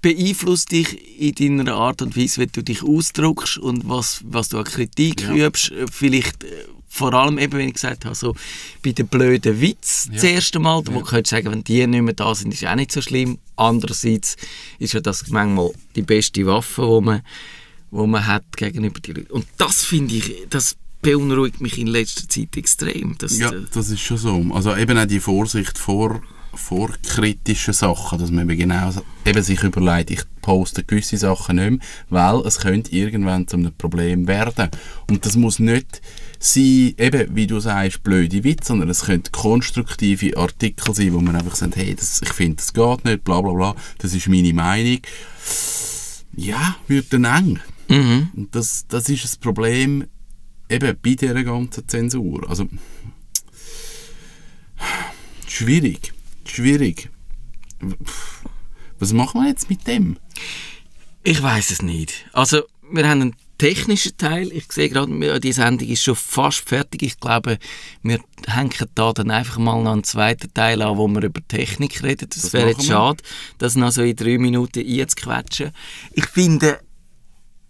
beeinflusst 0.00 0.70
dich 0.70 1.18
in 1.20 1.58
deiner 1.58 1.74
Art 1.74 2.02
und 2.02 2.16
Weise, 2.16 2.40
wie 2.40 2.46
du 2.46 2.62
dich 2.62 2.82
ausdrückst 2.82 3.58
und 3.58 3.88
was, 3.88 4.20
was 4.24 4.48
du 4.48 4.58
an 4.58 4.64
Kritik 4.64 5.22
Ja. 5.22 5.46
übst. 5.46 5.72
Äh, 5.72 5.86
Vielleicht 5.90 6.44
äh, 6.44 6.48
vor 6.88 7.12
allem 7.14 7.38
eben, 7.38 7.52
wenn 7.58 7.68
ich 7.68 7.74
gesagt 7.74 8.04
habe, 8.04 8.14
so 8.14 8.34
bei 8.82 8.92
den 8.92 9.08
blöden 9.08 9.60
Witz 9.60 10.08
das 10.12 10.22
erste 10.24 10.58
Mal, 10.58 10.78
wo 10.86 10.92
du 10.92 11.00
könntest 11.02 11.30
sagen, 11.32 11.50
wenn 11.50 11.64
die 11.64 11.86
nicht 11.86 12.02
mehr 12.02 12.14
da 12.14 12.34
sind, 12.34 12.54
ist 12.54 12.64
auch 12.64 12.74
nicht 12.76 12.92
so 12.92 13.02
schlimm. 13.02 13.38
Andererseits 13.56 14.36
ist 14.78 14.94
ja 14.94 15.00
das 15.00 15.28
manchmal 15.28 15.70
die 15.96 16.02
beste 16.02 16.46
Waffe, 16.46 16.82
die 16.82 17.04
man, 17.04 17.22
wo 17.90 18.06
man 18.06 18.26
hat 18.26 18.44
gegenüber 18.56 19.00
den 19.00 19.16
Leuten. 19.16 19.32
Und 19.32 19.46
das 19.58 19.84
finde 19.84 20.14
ich, 20.14 20.32
das 20.48 20.76
beunruhigt 21.02 21.60
mich 21.60 21.78
in 21.78 21.86
letzter 21.88 22.28
Zeit 22.28 22.56
extrem. 22.56 23.16
Das, 23.18 23.36
Ja, 23.38 23.50
das 23.72 23.90
ist 23.90 24.00
schon 24.00 24.18
so. 24.18 24.44
Also 24.52 24.74
eben 24.76 24.96
auch 24.98 25.06
die 25.06 25.20
Vorsicht 25.20 25.76
vor, 25.78 26.22
vor 26.54 26.90
kritischen 27.02 27.74
Sachen, 27.74 28.18
dass 28.18 28.30
man 28.30 28.48
eben 28.48 28.58
genau 28.58 28.90
eben 29.24 29.42
sich 29.42 29.62
überlegt, 29.62 30.10
ich 30.10 30.22
poste 30.42 30.84
gewisse 30.84 31.16
Sachen 31.16 31.56
nicht 31.56 31.70
mehr, 31.70 31.78
weil 32.08 32.46
es 32.46 32.58
könnte 32.58 32.92
irgendwann 32.92 33.46
zu 33.46 33.56
einem 33.56 33.72
Problem 33.74 34.26
werden. 34.26 34.70
Und 35.08 35.24
das 35.26 35.36
muss 35.36 35.58
nicht 35.58 36.00
sein, 36.38 36.94
eben, 36.96 37.34
wie 37.34 37.46
du 37.46 37.60
sagst, 37.60 38.02
blöde 38.02 38.44
Witze, 38.44 38.68
sondern 38.68 38.88
es 38.88 39.04
könnte 39.04 39.30
konstruktive 39.30 40.36
Artikel 40.36 40.94
sein, 40.94 41.12
wo 41.12 41.20
man 41.20 41.36
einfach 41.36 41.56
sagt, 41.56 41.76
hey, 41.76 41.94
das, 41.94 42.22
ich 42.22 42.32
finde, 42.32 42.56
das 42.56 42.72
geht 42.72 43.04
nicht, 43.04 43.24
bla 43.24 43.40
bla 43.40 43.52
bla, 43.52 43.74
das 43.98 44.14
ist 44.14 44.28
meine 44.28 44.52
Meinung. 44.52 45.00
Ja, 46.36 46.76
wird 46.86 47.12
dann 47.12 47.24
eng. 47.24 47.60
mhm. 47.88 48.28
Und 48.36 48.54
das, 48.54 48.86
das 48.88 49.08
ist 49.08 49.24
das 49.24 49.36
Problem 49.36 50.04
eben 50.68 50.96
bei 51.02 51.14
dieser 51.14 51.42
ganzen 51.42 51.88
Zensur. 51.88 52.48
Also, 52.48 52.68
schwierig. 55.46 56.12
Schwierig. 56.50 57.10
Was 58.98 59.12
machen 59.12 59.42
wir 59.42 59.48
jetzt 59.48 59.70
mit 59.70 59.86
dem? 59.86 60.18
Ich 61.22 61.42
weiß 61.42 61.70
es 61.70 61.82
nicht. 61.82 62.26
Also, 62.32 62.62
wir 62.90 63.08
haben 63.08 63.22
einen 63.22 63.36
technischen 63.58 64.16
Teil. 64.16 64.50
Ich 64.52 64.72
sehe 64.72 64.88
gerade, 64.88 65.40
die 65.40 65.52
Sendung 65.52 65.88
ist 65.88 66.04
schon 66.04 66.16
fast 66.16 66.68
fertig. 66.68 67.02
Ich 67.02 67.20
glaube, 67.20 67.58
wir 68.02 68.20
hängen 68.46 68.72
da 68.94 69.12
dann 69.12 69.30
einfach 69.30 69.58
mal 69.58 69.82
noch 69.82 69.92
einen 69.92 70.04
zweiten 70.04 70.52
Teil 70.54 70.80
an, 70.80 70.96
wo 70.96 71.06
wir 71.08 71.22
über 71.22 71.46
Technik 71.46 72.02
reden. 72.02 72.28
Das, 72.30 72.42
Das 72.42 72.52
wäre 72.52 72.70
jetzt 72.70 72.86
schade, 72.86 73.22
das 73.58 73.74
noch 73.74 73.90
so 73.90 74.02
in 74.02 74.16
drei 74.16 74.38
Minuten 74.38 74.84
einzuquetschen. 74.86 75.72
Ich 76.12 76.26
finde, 76.26 76.80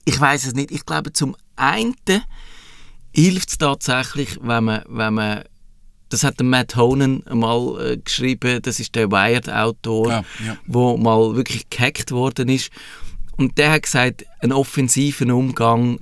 ich 0.05 0.21
weiß 0.21 0.47
es 0.47 0.55
nicht. 0.55 0.71
Ich 0.71 0.87
glaube, 0.87 1.13
zum 1.13 1.37
einen 1.57 1.95
hilft 3.15 3.49
es 3.49 3.59
tatsächlich, 3.59 4.39
wenn 4.43 4.65
man, 4.65 4.85
wenn 4.89 5.15
man 5.15 5.45
das 6.09 6.25
hat 6.25 6.39
der 6.39 6.47
Matt 6.47 6.77
Honan 6.77 7.23
mal 7.33 7.93
äh, 7.93 7.97
geschrieben, 7.99 8.61
das 8.63 8.81
ist 8.81 8.95
der 8.95 9.11
Wired-Autor, 9.11 10.09
Ja, 10.09 10.25
ja. 10.45 10.57
wo 10.67 10.97
mal 10.97 11.37
wirklich 11.37 11.69
gehackt 11.71 12.11
worden 12.11 12.49
ist. 12.49 12.71
Und 13.37 13.59
der 13.59 13.73
hat 13.73 13.83
gesagt, 13.85 14.25
ein 14.41 14.53
offensiven 14.53 15.31
Umgang 15.31 16.01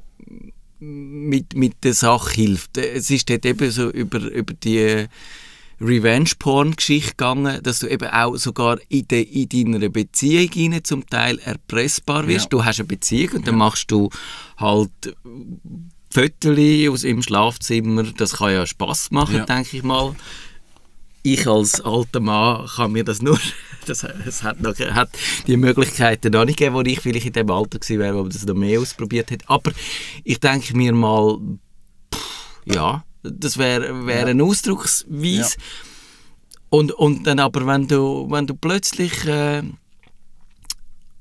mit, 0.79 1.55
mit 1.55 1.85
der 1.85 1.95
Sache 1.95 2.35
hilft. 2.35 2.79
Es 2.79 3.11
ist 3.11 3.29
dort 3.29 3.45
eben 3.47 3.71
so 3.71 3.91
über, 3.91 4.21
über 4.21 4.55
die 4.55 5.07
Revenge-Porn-Geschichte 5.81 7.11
gegangen, 7.11 7.63
dass 7.63 7.81
du 7.81 7.87
eben 7.87 8.09
auch 8.09 8.37
sogar 8.37 8.79
in, 8.89 9.07
de, 9.09 9.23
in 9.23 9.73
deiner 9.73 9.89
Beziehung 9.89 10.51
hinein 10.53 10.85
zum 10.85 11.07
Teil 11.07 11.39
erpressbar 11.41 12.27
wirst. 12.27 12.47
Ja. 12.47 12.51
Du 12.51 12.65
hast 12.65 12.81
eine 12.81 12.87
Beziehung 12.89 13.37
und 13.37 13.47
dann 13.47 13.57
machst 13.57 13.91
du 13.91 14.09
halt 14.57 14.91
Fotos 16.17 16.59
aus 16.91 17.05
im 17.05 17.23
Schlafzimmer. 17.23 18.05
Das 18.05 18.39
kann 18.39 18.53
ja 18.53 18.67
Spaß 18.67 19.11
machen, 19.11 19.37
Ja. 19.37 19.45
denke 19.45 19.77
ich 19.77 19.83
mal. 19.83 20.15
Ich 21.23 21.47
als 21.47 21.81
alter 21.81 22.21
Mann 22.21 22.67
kann 22.69 22.93
mir 22.93 23.05
das 23.05 23.21
nur, 23.21 23.39
das, 23.87 24.03
es 24.25 24.43
hat, 24.43 24.61
noch, 24.61 24.79
hat 24.79 25.11
die 25.47 25.59
Möglichkeiten 25.59 26.33
noch 26.33 26.47
nicht 26.47 26.59
gegeben, 26.59 26.75
wo 26.77 26.81
ich 26.83 27.01
vielleicht 27.01 27.27
in 27.27 27.33
dem 27.35 27.51
Alter 27.51 27.81
gewesen 27.81 27.99
wäre, 27.99 28.15
wo 28.17 28.23
man 28.23 28.31
das 28.31 28.47
noch 28.47 28.55
mehr 28.55 28.81
ausprobiert 28.81 29.31
hätte. 29.31 29.45
Aber 29.51 29.73
ich 30.25 30.41
denke 30.41 30.75
mir 30.75 30.95
mal, 30.95 31.39
pff, 32.15 32.63
ja, 32.65 33.05
das 33.23 33.59
wäre 33.59 34.07
wär 34.07 34.27
eine 34.27 34.43
Ausdrucksweise. 34.43 35.57
Und, 36.71 36.93
und 36.93 37.27
dann 37.27 37.41
aber, 37.41 37.67
wenn 37.67 37.89
du, 37.89 38.27
wenn 38.31 38.47
du 38.47 38.55
plötzlich 38.55 39.27
äh, 39.27 39.63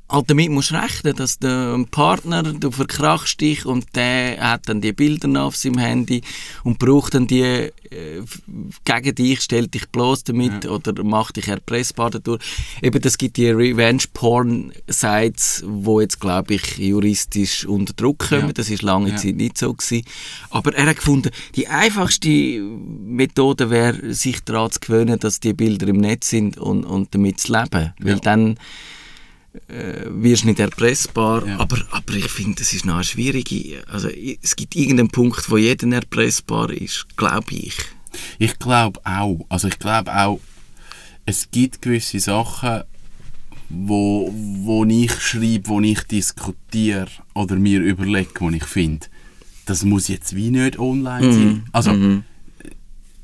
halt 0.07 0.29
damit 0.29 0.51
musst 0.51 0.71
rechnen, 0.71 1.15
dass 1.15 1.39
der 1.39 1.73
ein 1.73 1.87
Partner, 1.87 2.43
du 2.43 2.69
verkrachst 2.71 3.41
dich 3.41 3.65
und 3.65 3.85
der 3.95 4.37
hat 4.39 4.69
dann 4.69 4.79
die 4.81 4.93
Bilder 4.93 5.43
auf 5.43 5.55
seinem 5.55 5.79
Handy 5.79 6.21
und 6.63 6.77
braucht 6.79 7.15
dann 7.15 7.25
die 7.27 7.41
äh, 7.41 7.71
gegen 8.83 9.15
dich, 9.15 9.41
stellt 9.41 9.73
dich 9.73 9.87
bloß 9.89 10.23
damit 10.25 10.65
oder 10.67 11.03
macht 11.03 11.37
dich 11.37 11.47
erpressbar 11.47 12.11
dadurch. 12.11 12.41
Eben, 12.81 13.01
das 13.01 13.17
gibt 13.17 13.37
die 13.37 13.49
Revenge-Porn-Sites, 14.45 15.63
wo 15.67 16.01
jetzt, 16.01 16.19
glaube 16.19 16.55
ich, 16.55 16.77
juristisch 16.77 17.65
unter 17.65 17.93
Druck 17.93 18.29
kommen. 18.29 18.47
Ja. 18.47 18.53
Das 18.53 18.69
ist 18.69 18.81
lange 18.81 19.09
Ja. 19.11 19.15
Zeit 19.17 19.35
nicht 19.35 19.57
so 19.57 19.73
gewesen. 19.73 20.05
Aber 20.49 20.73
er 20.75 20.85
hat 20.87 20.97
gefunden, 20.97 21.31
die 21.55 21.67
einfachste 21.67 22.29
Methode 22.29 23.69
wäre, 23.69 24.13
sich 24.13 24.41
daran 24.43 24.71
zu 24.71 24.79
gewöhnen, 24.79 25.19
dass 25.19 25.39
die 25.39 25.53
Bilder 25.53 25.87
im 25.87 25.97
Netz 25.97 26.29
sind 26.29 26.57
und, 26.57 26.83
und 26.85 27.13
damit 27.13 27.39
zu 27.39 27.51
leben. 27.53 27.93
Weil 27.99 28.13
Ja. 28.15 28.19
dann 28.19 28.57
äh, 29.67 30.05
wirst 30.07 30.45
nicht 30.45 30.59
erpressbar. 30.59 31.45
Ja. 31.47 31.59
Aber, 31.59 31.77
aber 31.91 32.13
ich 32.13 32.29
finde, 32.29 32.59
das 32.59 32.73
ist 32.73 32.85
noch 32.85 32.95
eine 32.95 33.03
schwierige. 33.03 33.83
Also, 33.87 34.09
es 34.09 34.55
gibt 34.55 34.75
irgendeinen 34.75 35.09
Punkt, 35.09 35.49
wo 35.49 35.57
jeder 35.57 35.87
erpressbar 35.91 36.71
ist, 36.71 37.07
glaube 37.17 37.53
ich. 37.53 37.75
Ich 38.39 38.57
glaube 38.59 38.99
auch. 39.03 39.45
Also 39.49 39.67
ich 39.67 39.79
glaube 39.79 40.15
auch, 40.15 40.39
es 41.25 41.49
gibt 41.51 41.81
gewisse 41.81 42.19
Sachen, 42.19 42.83
wo, 43.69 44.31
wo 44.33 44.85
ich 44.85 45.11
schreibe, 45.19 45.67
wo 45.67 45.81
ich 45.81 46.01
diskutiere 46.03 47.07
oder 47.33 47.55
mir 47.55 47.81
überlege, 47.81 48.31
wo 48.39 48.49
ich 48.49 48.65
finde, 48.65 49.07
das 49.65 49.83
muss 49.83 50.07
jetzt 50.07 50.35
wie 50.35 50.51
nicht 50.51 50.77
online 50.77 51.33
sein. 51.33 51.63
Also 51.71 51.91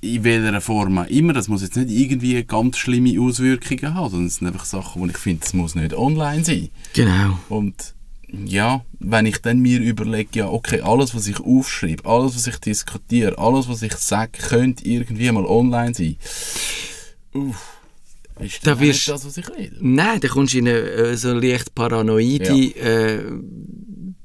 in 0.02 0.24
welcher 0.24 0.62
Form 0.62 0.98
auch 0.98 1.08
immer, 1.08 1.34
das 1.34 1.48
muss 1.48 1.62
jetzt 1.62 1.76
nicht 1.78 1.90
irgendwie 1.92 2.44
ganz 2.44 2.78
schlimme 2.78 3.20
Auswirkungen 3.22 3.94
haben, 3.94 4.10
sondern 4.10 4.28
es 4.28 4.36
sind 4.38 4.48
einfach 4.48 4.66
Sachen, 4.66 5.02
wo 5.02 5.06
ich 5.06 5.18
finde, 5.18 5.44
es 5.46 5.54
muss 5.54 5.76
nicht 5.76 5.94
online 5.94 6.44
sein. 6.44 6.70
Genau. 6.94 7.38
Und 7.50 7.94
ja, 8.46 8.84
wenn 9.00 9.26
ich 9.26 9.38
dann 9.40 9.60
mir 9.60 9.80
überlege, 9.80 10.30
ja, 10.40 10.50
okay, 10.50 10.82
alles, 10.82 11.14
was 11.14 11.28
ich 11.28 11.40
aufschreibe, 11.40 12.06
alles, 12.06 12.36
was 12.36 12.48
ich 12.48 12.58
diskutiere, 12.58 13.38
alles, 13.38 13.68
was 13.70 13.82
ich 13.82 13.94
sage, 13.94 14.32
könnte 14.40 14.86
irgendwie 14.88 15.32
mal 15.32 15.46
online 15.46 15.94
sein. 15.94 16.16
Uff, 17.34 17.78
ist 18.40 18.66
Da 18.66 18.72
das 18.72 18.80
wirst- 18.80 18.94
nicht 19.00 19.10
das, 19.10 19.26
was 19.26 19.38
ich 19.38 19.48
will? 19.50 19.72
Nein, 19.82 20.20
da 20.20 20.28
kommst 20.30 20.54
du 20.54 20.60
in 20.60 20.68
eine 20.68 20.78
äh, 20.80 21.18
so 21.18 21.34
leicht 21.34 21.76
paranoide 21.76 22.54
äh, 22.54 23.24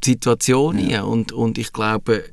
Situation 0.05 0.79
rein. 0.79 1.03
Und, 1.03 1.33
und 1.33 1.59
ich 1.59 1.73
glaube, 1.73 2.25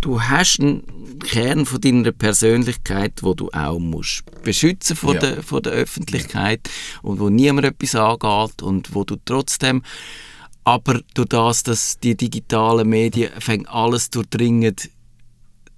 du 0.00 0.20
hast 0.22 0.60
einen 0.60 1.18
Kern 1.20 1.66
von 1.66 1.80
deiner 1.80 2.12
Persönlichkeit, 2.12 3.22
wo 3.22 3.34
du 3.34 3.50
auch 3.50 3.78
musst 3.78 4.22
beschützen 4.42 4.96
von, 4.96 5.14
Ja. 5.14 5.20
der, 5.20 5.42
von 5.42 5.62
der 5.62 5.72
Öffentlichkeit 5.72 6.68
und 7.02 7.20
wo 7.20 7.28
niemand 7.28 7.66
etwas 7.66 7.94
angeht 7.94 8.62
und 8.62 8.94
wo 8.94 9.04
du 9.04 9.16
trotzdem 9.24 9.82
aber 10.64 11.00
durch 11.14 11.28
das, 11.28 11.62
dass 11.62 11.98
die 11.98 12.14
digitalen 12.14 12.88
Medien 12.88 13.30
fängt 13.40 13.68
alles 13.70 14.10
durchdringen, 14.10 14.76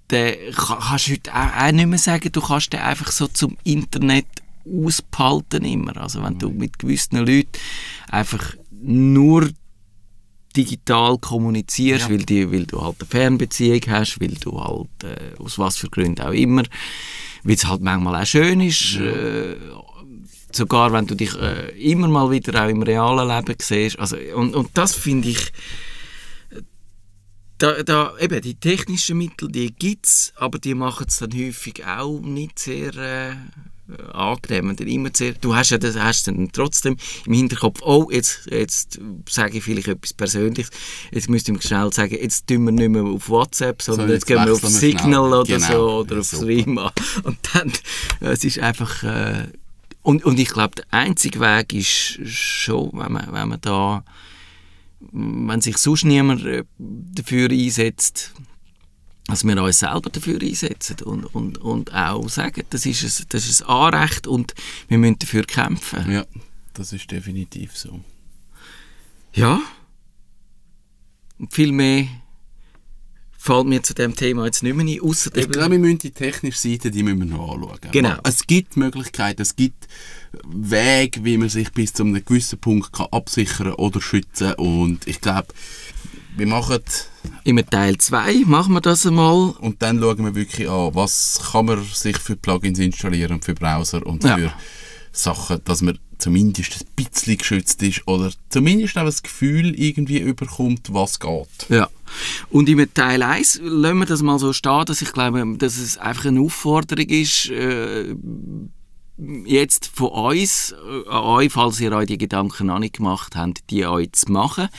dann 0.09 0.33
ka- 0.53 0.79
kannst 0.89 1.07
du 1.07 1.11
heute 1.13 1.33
auch, 1.33 1.63
auch 1.67 1.71
nicht 1.71 1.87
mehr 1.87 1.97
sagen, 1.99 2.29
du 2.31 2.41
kannst 2.41 2.73
den 2.73 2.81
einfach 2.81 3.11
so 3.11 3.27
zum 3.27 3.57
Internet 3.63 4.25
ausbehalten 4.65 5.63
immer. 5.63 5.95
Also 5.97 6.21
wenn 6.21 6.37
du 6.37 6.49
mit 6.49 6.77
gewissen 6.77 7.17
Leuten 7.25 7.51
einfach 8.09 8.53
nur 8.81 9.49
digital 10.53 11.17
kommunizierst, 11.17 12.05
Ja. 12.05 12.09
weil, 12.09 12.25
die, 12.25 12.51
weil 12.51 12.65
du 12.65 12.81
halt 12.81 12.97
eine 12.99 13.07
Fernbeziehung 13.07 13.81
hast, 13.87 14.19
weil 14.19 14.35
du 14.39 14.59
halt 14.61 14.89
äh, 15.03 15.41
aus 15.41 15.57
was 15.57 15.77
für 15.77 15.89
Gründen 15.89 16.21
auch 16.21 16.31
immer, 16.33 16.63
weil 17.43 17.55
es 17.55 17.67
halt 17.67 17.81
manchmal 17.81 18.21
auch 18.21 18.25
schön 18.25 18.61
ist, 18.61 18.95
äh, 18.97 19.55
sogar 20.51 20.91
wenn 20.93 21.07
du 21.07 21.15
dich 21.15 21.33
äh, 21.35 21.69
immer 21.79 22.07
mal 22.07 22.29
wieder 22.31 22.63
auch 22.63 22.69
im 22.69 22.83
realen 22.83 23.27
Leben 23.27 23.55
siehst. 23.61 23.99
Also, 23.99 24.17
und, 24.35 24.55
und 24.55 24.69
das 24.73 24.95
finde 24.95 25.29
ich, 25.29 25.51
da, 27.57 27.83
da, 27.83 28.13
eben, 28.19 28.41
die 28.41 28.55
technischen 28.55 29.19
Mittel, 29.19 29.47
die 29.51 29.71
gibt 29.71 30.07
es, 30.07 30.33
aber 30.35 30.57
die 30.57 30.73
machen 30.73 31.05
es 31.07 31.17
dann 31.17 31.31
häufig 31.33 31.85
auch 31.85 32.19
nicht 32.19 32.57
sehr 32.57 32.95
äh, 32.95 33.35
angenehm. 34.13 34.69
Und 34.69 34.79
dann 34.79 34.87
immer 34.87 35.09
sehr, 35.13 35.33
du 35.33 35.55
hast 35.55 35.71
ja 35.71 35.77
das, 35.77 35.97
hast 35.97 36.27
dann 36.27 36.49
trotzdem 36.51 36.97
im 37.25 37.33
Hinterkopf, 37.33 37.81
oh, 37.81 38.09
jetzt, 38.11 38.47
jetzt 38.49 38.99
sage 39.29 39.57
ich 39.57 39.63
vielleicht 39.63 39.87
etwas 39.87 40.13
Persönliches, 40.13 40.69
jetzt 41.11 41.29
müsste 41.29 41.51
ich 41.51 41.61
schnell 41.63 41.91
sagen, 41.91 42.17
jetzt 42.21 42.47
tun 42.47 42.65
wir 42.65 42.71
nicht 42.71 42.89
mehr 42.89 43.03
auf 43.03 43.29
WhatsApp, 43.29 43.81
sondern 43.81 44.07
So, 44.07 44.13
jetzt, 44.13 44.21
jetzt 44.21 44.27
gehen 44.27 44.45
wir 44.45 44.53
auf 44.53 44.61
Signal 44.61 45.27
schnell. 45.29 45.39
oder 45.39 45.45
Genau. 45.45 45.67
so, 45.67 45.99
oder 45.99 46.15
Ja, 46.15 46.21
auf. 46.21 46.29
Threema. 46.29 46.93
Und 47.23 47.37
dann, 47.53 47.71
äh, 48.21 48.33
es 48.33 48.43
ist 48.43 48.59
einfach... 48.59 49.03
Äh, 49.03 49.47
und, 50.03 50.25
und 50.25 50.39
ich 50.39 50.49
glaube, 50.49 50.75
der 50.75 50.85
einzige 50.89 51.39
Weg 51.39 51.73
ist 51.73 52.19
schon, 52.27 52.89
wenn 52.93 53.11
man, 53.11 53.31
wenn 53.31 53.49
man 53.49 53.61
da, 53.61 54.03
wenn 55.11 55.61
sich 55.61 55.77
sonst 55.77 56.05
niemand 56.05 56.43
äh, 56.43 56.63
dafür 56.79 57.51
einsetzt, 57.51 58.31
dass 59.31 59.45
wir 59.45 59.63
uns 59.63 59.79
selber 59.79 60.09
dafür 60.09 60.41
einsetzen 60.41 60.97
und, 61.03 61.23
und, 61.23 61.57
und 61.59 61.93
auch 61.93 62.27
sagen, 62.27 62.63
das 62.69 62.85
ist, 62.85 63.03
ein, 63.03 63.25
das 63.29 63.47
ist 63.47 63.63
ein 63.63 63.69
Anrecht 63.69 64.27
und 64.27 64.53
wir 64.89 64.97
müssen 64.97 65.19
dafür 65.19 65.43
kämpfen. 65.43 66.11
Ja, 66.11 66.25
das 66.73 66.91
ist 66.91 67.09
definitiv 67.09 67.77
so. 67.77 68.01
Ja. 69.33 69.61
Und 71.39 71.53
viel 71.53 71.71
mehr 71.71 72.07
fällt 73.37 73.67
mir 73.67 73.81
zu 73.81 73.93
dem 73.93 74.15
Thema 74.15 74.45
jetzt 74.45 74.63
nicht 74.63 74.75
mehr 74.75 74.85
ein, 74.85 75.01
ausser 75.01 75.31
Ich 75.35 75.49
glaube, 75.49 75.71
wir 75.71 75.79
müssen 75.79 75.99
die 75.99 76.11
technische 76.11 76.59
Seite 76.59 76.91
die 76.91 77.01
müssen 77.01 77.19
wir 77.19 77.37
noch 77.37 77.53
anschauen. 77.53 77.91
Genau. 77.91 78.17
Es 78.23 78.45
gibt 78.45 78.75
Möglichkeiten, 78.75 79.41
es 79.41 79.55
gibt 79.55 79.87
Wege, 80.43 81.23
wie 81.23 81.37
man 81.37 81.47
sich 81.47 81.71
bis 81.71 81.93
zu 81.93 82.03
einem 82.03 82.23
gewissen 82.23 82.59
Punkt 82.59 82.91
kann 82.91 83.07
absichern 83.11 83.73
oder 83.75 84.01
schützen 84.01 84.53
Und 84.55 85.07
ich 85.07 85.21
glaube, 85.21 85.47
wir 86.37 86.47
machen 86.47 86.79
Im 87.43 87.57
Teil 87.69 87.97
2 87.97 88.43
machen 88.45 88.73
wir 88.73 88.81
das 88.81 89.05
einmal. 89.05 89.51
und 89.59 89.81
dann 89.81 89.99
schauen 89.99 90.23
wir 90.25 90.35
wirklich 90.35 90.69
an, 90.69 90.93
was 90.95 91.39
kann 91.51 91.65
man 91.65 91.83
sich 91.83 92.17
für 92.17 92.35
Plugins 92.35 92.79
installieren 92.79 93.41
für 93.41 93.53
Browser 93.53 94.05
und 94.05 94.23
Ja. 94.23 94.37
für 94.37 94.53
Sachen, 95.11 95.61
dass 95.65 95.81
man 95.81 95.99
zumindest 96.17 96.81
ein 96.81 97.03
bisschen 97.03 97.37
geschützt 97.37 97.81
ist 97.83 98.07
oder 98.07 98.31
zumindest 98.49 98.97
auch 98.97 99.05
das 99.05 99.23
Gefühl 99.23 99.73
irgendwie 99.77 100.19
überkommt, 100.19 100.93
was 100.93 101.19
geht. 101.19 101.47
Ja. 101.69 101.89
Und 102.49 102.69
im 102.69 102.93
Teil 102.93 103.23
1 103.23 103.59
lassen 103.63 103.97
wir 103.99 104.05
das 104.05 104.21
mal 104.21 104.37
so 104.39 104.53
stehen, 104.53 104.85
dass 104.85 105.01
ich 105.01 105.11
glaube, 105.13 105.57
dass 105.57 105.77
es 105.77 105.97
einfach 105.97 106.25
eine 106.25 106.41
Aufforderung 106.41 107.05
ist, 107.07 107.49
äh, 107.49 108.15
jetzt 109.45 109.87
von 109.93 110.09
uns, 110.09 110.71
äh, 110.73 111.09
an 111.09 111.23
euch, 111.23 111.51
falls 111.51 111.79
ihr 111.79 111.91
euch 111.91 112.07
die 112.07 112.17
Gedanken 112.17 112.67
noch 112.67 112.79
nicht 112.79 112.97
gemacht 112.97 113.35
habt, 113.35 113.69
die 113.69 113.85
euch 113.85 114.11
zu 114.13 114.31
machen. 114.31 114.69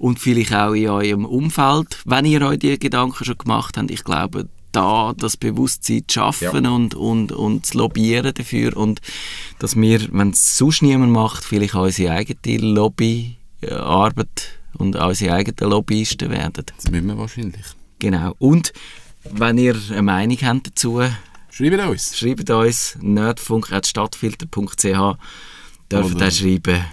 Und 0.00 0.18
vielleicht 0.18 0.52
auch 0.54 0.72
in 0.72 0.88
eurem 0.88 1.26
Umfeld, 1.26 1.98
wenn 2.06 2.24
ihr 2.24 2.40
euch 2.40 2.58
die 2.58 2.78
Gedanken 2.78 3.22
schon 3.22 3.36
gemacht 3.36 3.76
habt. 3.76 3.90
Ich 3.90 4.02
glaube, 4.02 4.48
da 4.72 5.12
das 5.14 5.36
Bewusstsein 5.36 6.04
zu 6.08 6.14
schaffen 6.14 6.66
und, 6.66 6.94
und, 6.94 7.32
und 7.32 7.66
zu 7.66 7.76
lobbyieren 7.76 8.32
dafür 8.32 8.74
und 8.78 9.02
dass 9.58 9.76
wir, 9.76 10.00
wenn 10.10 10.30
es 10.30 10.56
sonst 10.56 10.80
niemand 10.80 11.12
macht, 11.12 11.44
vielleicht 11.44 11.74
auch 11.74 11.82
unsere 11.82 12.14
eigene 12.14 12.72
Lobbyarbeit 12.72 14.58
und 14.78 14.96
unsere 14.96 15.34
eigenen 15.34 15.70
Lobbyisten 15.70 16.30
werden. 16.30 16.64
Das 16.76 16.90
müssen 16.90 17.08
wir 17.08 17.18
wahrscheinlich. 17.18 17.66
Genau. 17.98 18.34
Und 18.38 18.72
wenn 19.24 19.58
ihr 19.58 19.76
eine 19.90 20.00
Meinung 20.00 20.38
habt 20.40 20.68
dazu, 20.68 21.02
Schreibt 21.50 21.84
uns. 21.84 22.16
schreibt 22.16 22.48
uns 22.48 22.96
nerdfunk.stadtfilter.ch 23.02 25.18
dürft 25.92 26.22
auch 26.22 26.30
schreiben, 26.30 26.84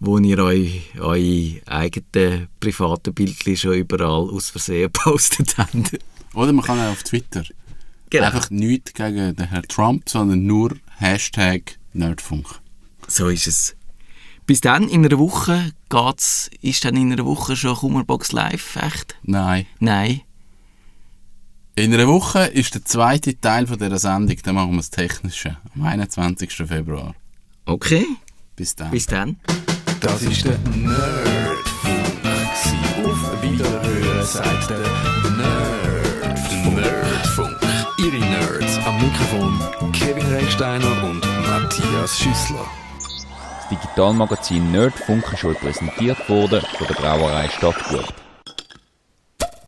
wo 0.00 0.18
ihr 0.18 0.38
euch 0.38 0.82
eure 0.98 1.60
eigenen 1.66 2.48
privaten 2.60 3.14
Bildchen 3.14 3.56
schon 3.56 3.74
überall 3.74 4.28
aus 4.30 4.50
Versehen 4.50 4.90
gepostet 4.92 5.56
habt. 5.58 5.98
Oder 6.34 6.52
man 6.52 6.64
kann 6.64 6.78
auch 6.80 6.92
auf 6.92 7.02
Twitter. 7.02 7.44
Genau. 8.10 8.26
Einfach 8.26 8.50
nichts 8.50 8.92
gegen 8.94 9.34
den 9.34 9.48
Herrn 9.48 9.66
Trump, 9.68 10.08
sondern 10.08 10.44
nur 10.46 10.76
Hashtag 10.98 11.78
Nerdfunk. 11.92 12.46
So 13.08 13.28
ist 13.28 13.46
es. 13.46 13.76
Bis 14.46 14.60
dann, 14.60 14.88
in 14.88 15.04
einer 15.04 15.18
Woche 15.18 15.72
geht's, 15.88 16.50
ist 16.60 16.84
dann 16.84 16.96
in 16.96 17.12
einer 17.12 17.24
Woche 17.24 17.56
schon 17.56 17.74
Kummerbox 17.74 18.30
live, 18.32 18.76
echt? 18.76 19.16
Nein. 19.24 19.66
Nein. 19.80 20.20
In 21.74 21.92
einer 21.92 22.06
Woche 22.06 22.44
ist 22.46 22.74
der 22.74 22.84
zweite 22.84 23.38
Teil 23.40 23.66
von 23.66 23.78
dieser 23.78 23.98
Sendung. 23.98 24.36
Dann 24.42 24.54
machen 24.54 24.70
wir 24.70 24.76
das 24.78 24.90
Technische. 24.90 25.56
Am 25.74 25.82
21. 25.82 26.50
Februar. 26.52 27.14
Okay, 27.64 28.06
Bis 28.54 28.76
dann. 28.76 28.90
bis 28.92 29.06
dann. 29.06 29.36
Das 30.00 30.22
ist 30.22 30.44
der 30.44 30.58
Nerdfunk. 30.74 32.22
gsi. 32.22 32.76
Auf 33.04 33.42
Wiederhören 33.42 34.24
sagt 34.24 34.70
der 34.70 34.78
Nerdfunk. 35.36 36.76
Nerdfunk. 36.76 37.56
Ihre 37.98 38.18
Nerds 38.18 38.78
am 38.86 39.00
Mikrofon 39.00 39.92
Kevin 39.92 40.26
Recksteiner 40.34 41.04
und 41.04 41.22
Matthias 41.46 42.18
Schüssler. 42.18 42.66
Das 43.58 43.68
Digitalmagazin 43.70 44.70
Nerdfunk 44.70 45.24
ist 45.32 45.44
euch 45.44 45.58
präsentiert 45.58 46.28
worden 46.28 46.62
von 46.76 46.86
der 46.86 46.94
Brauerei 46.94 47.48
Stadtgut. 47.48 48.06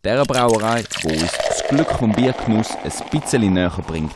Der 0.04 0.24
Brauerei, 0.24 0.84
die 1.02 1.08
uns 1.08 1.32
das 1.48 1.68
Glück 1.68 1.90
vom 1.92 2.12
Biergenuss 2.12 2.68
ein 2.84 3.20
bisschen 3.20 3.52
näher 3.52 3.72
bringt. 3.86 4.12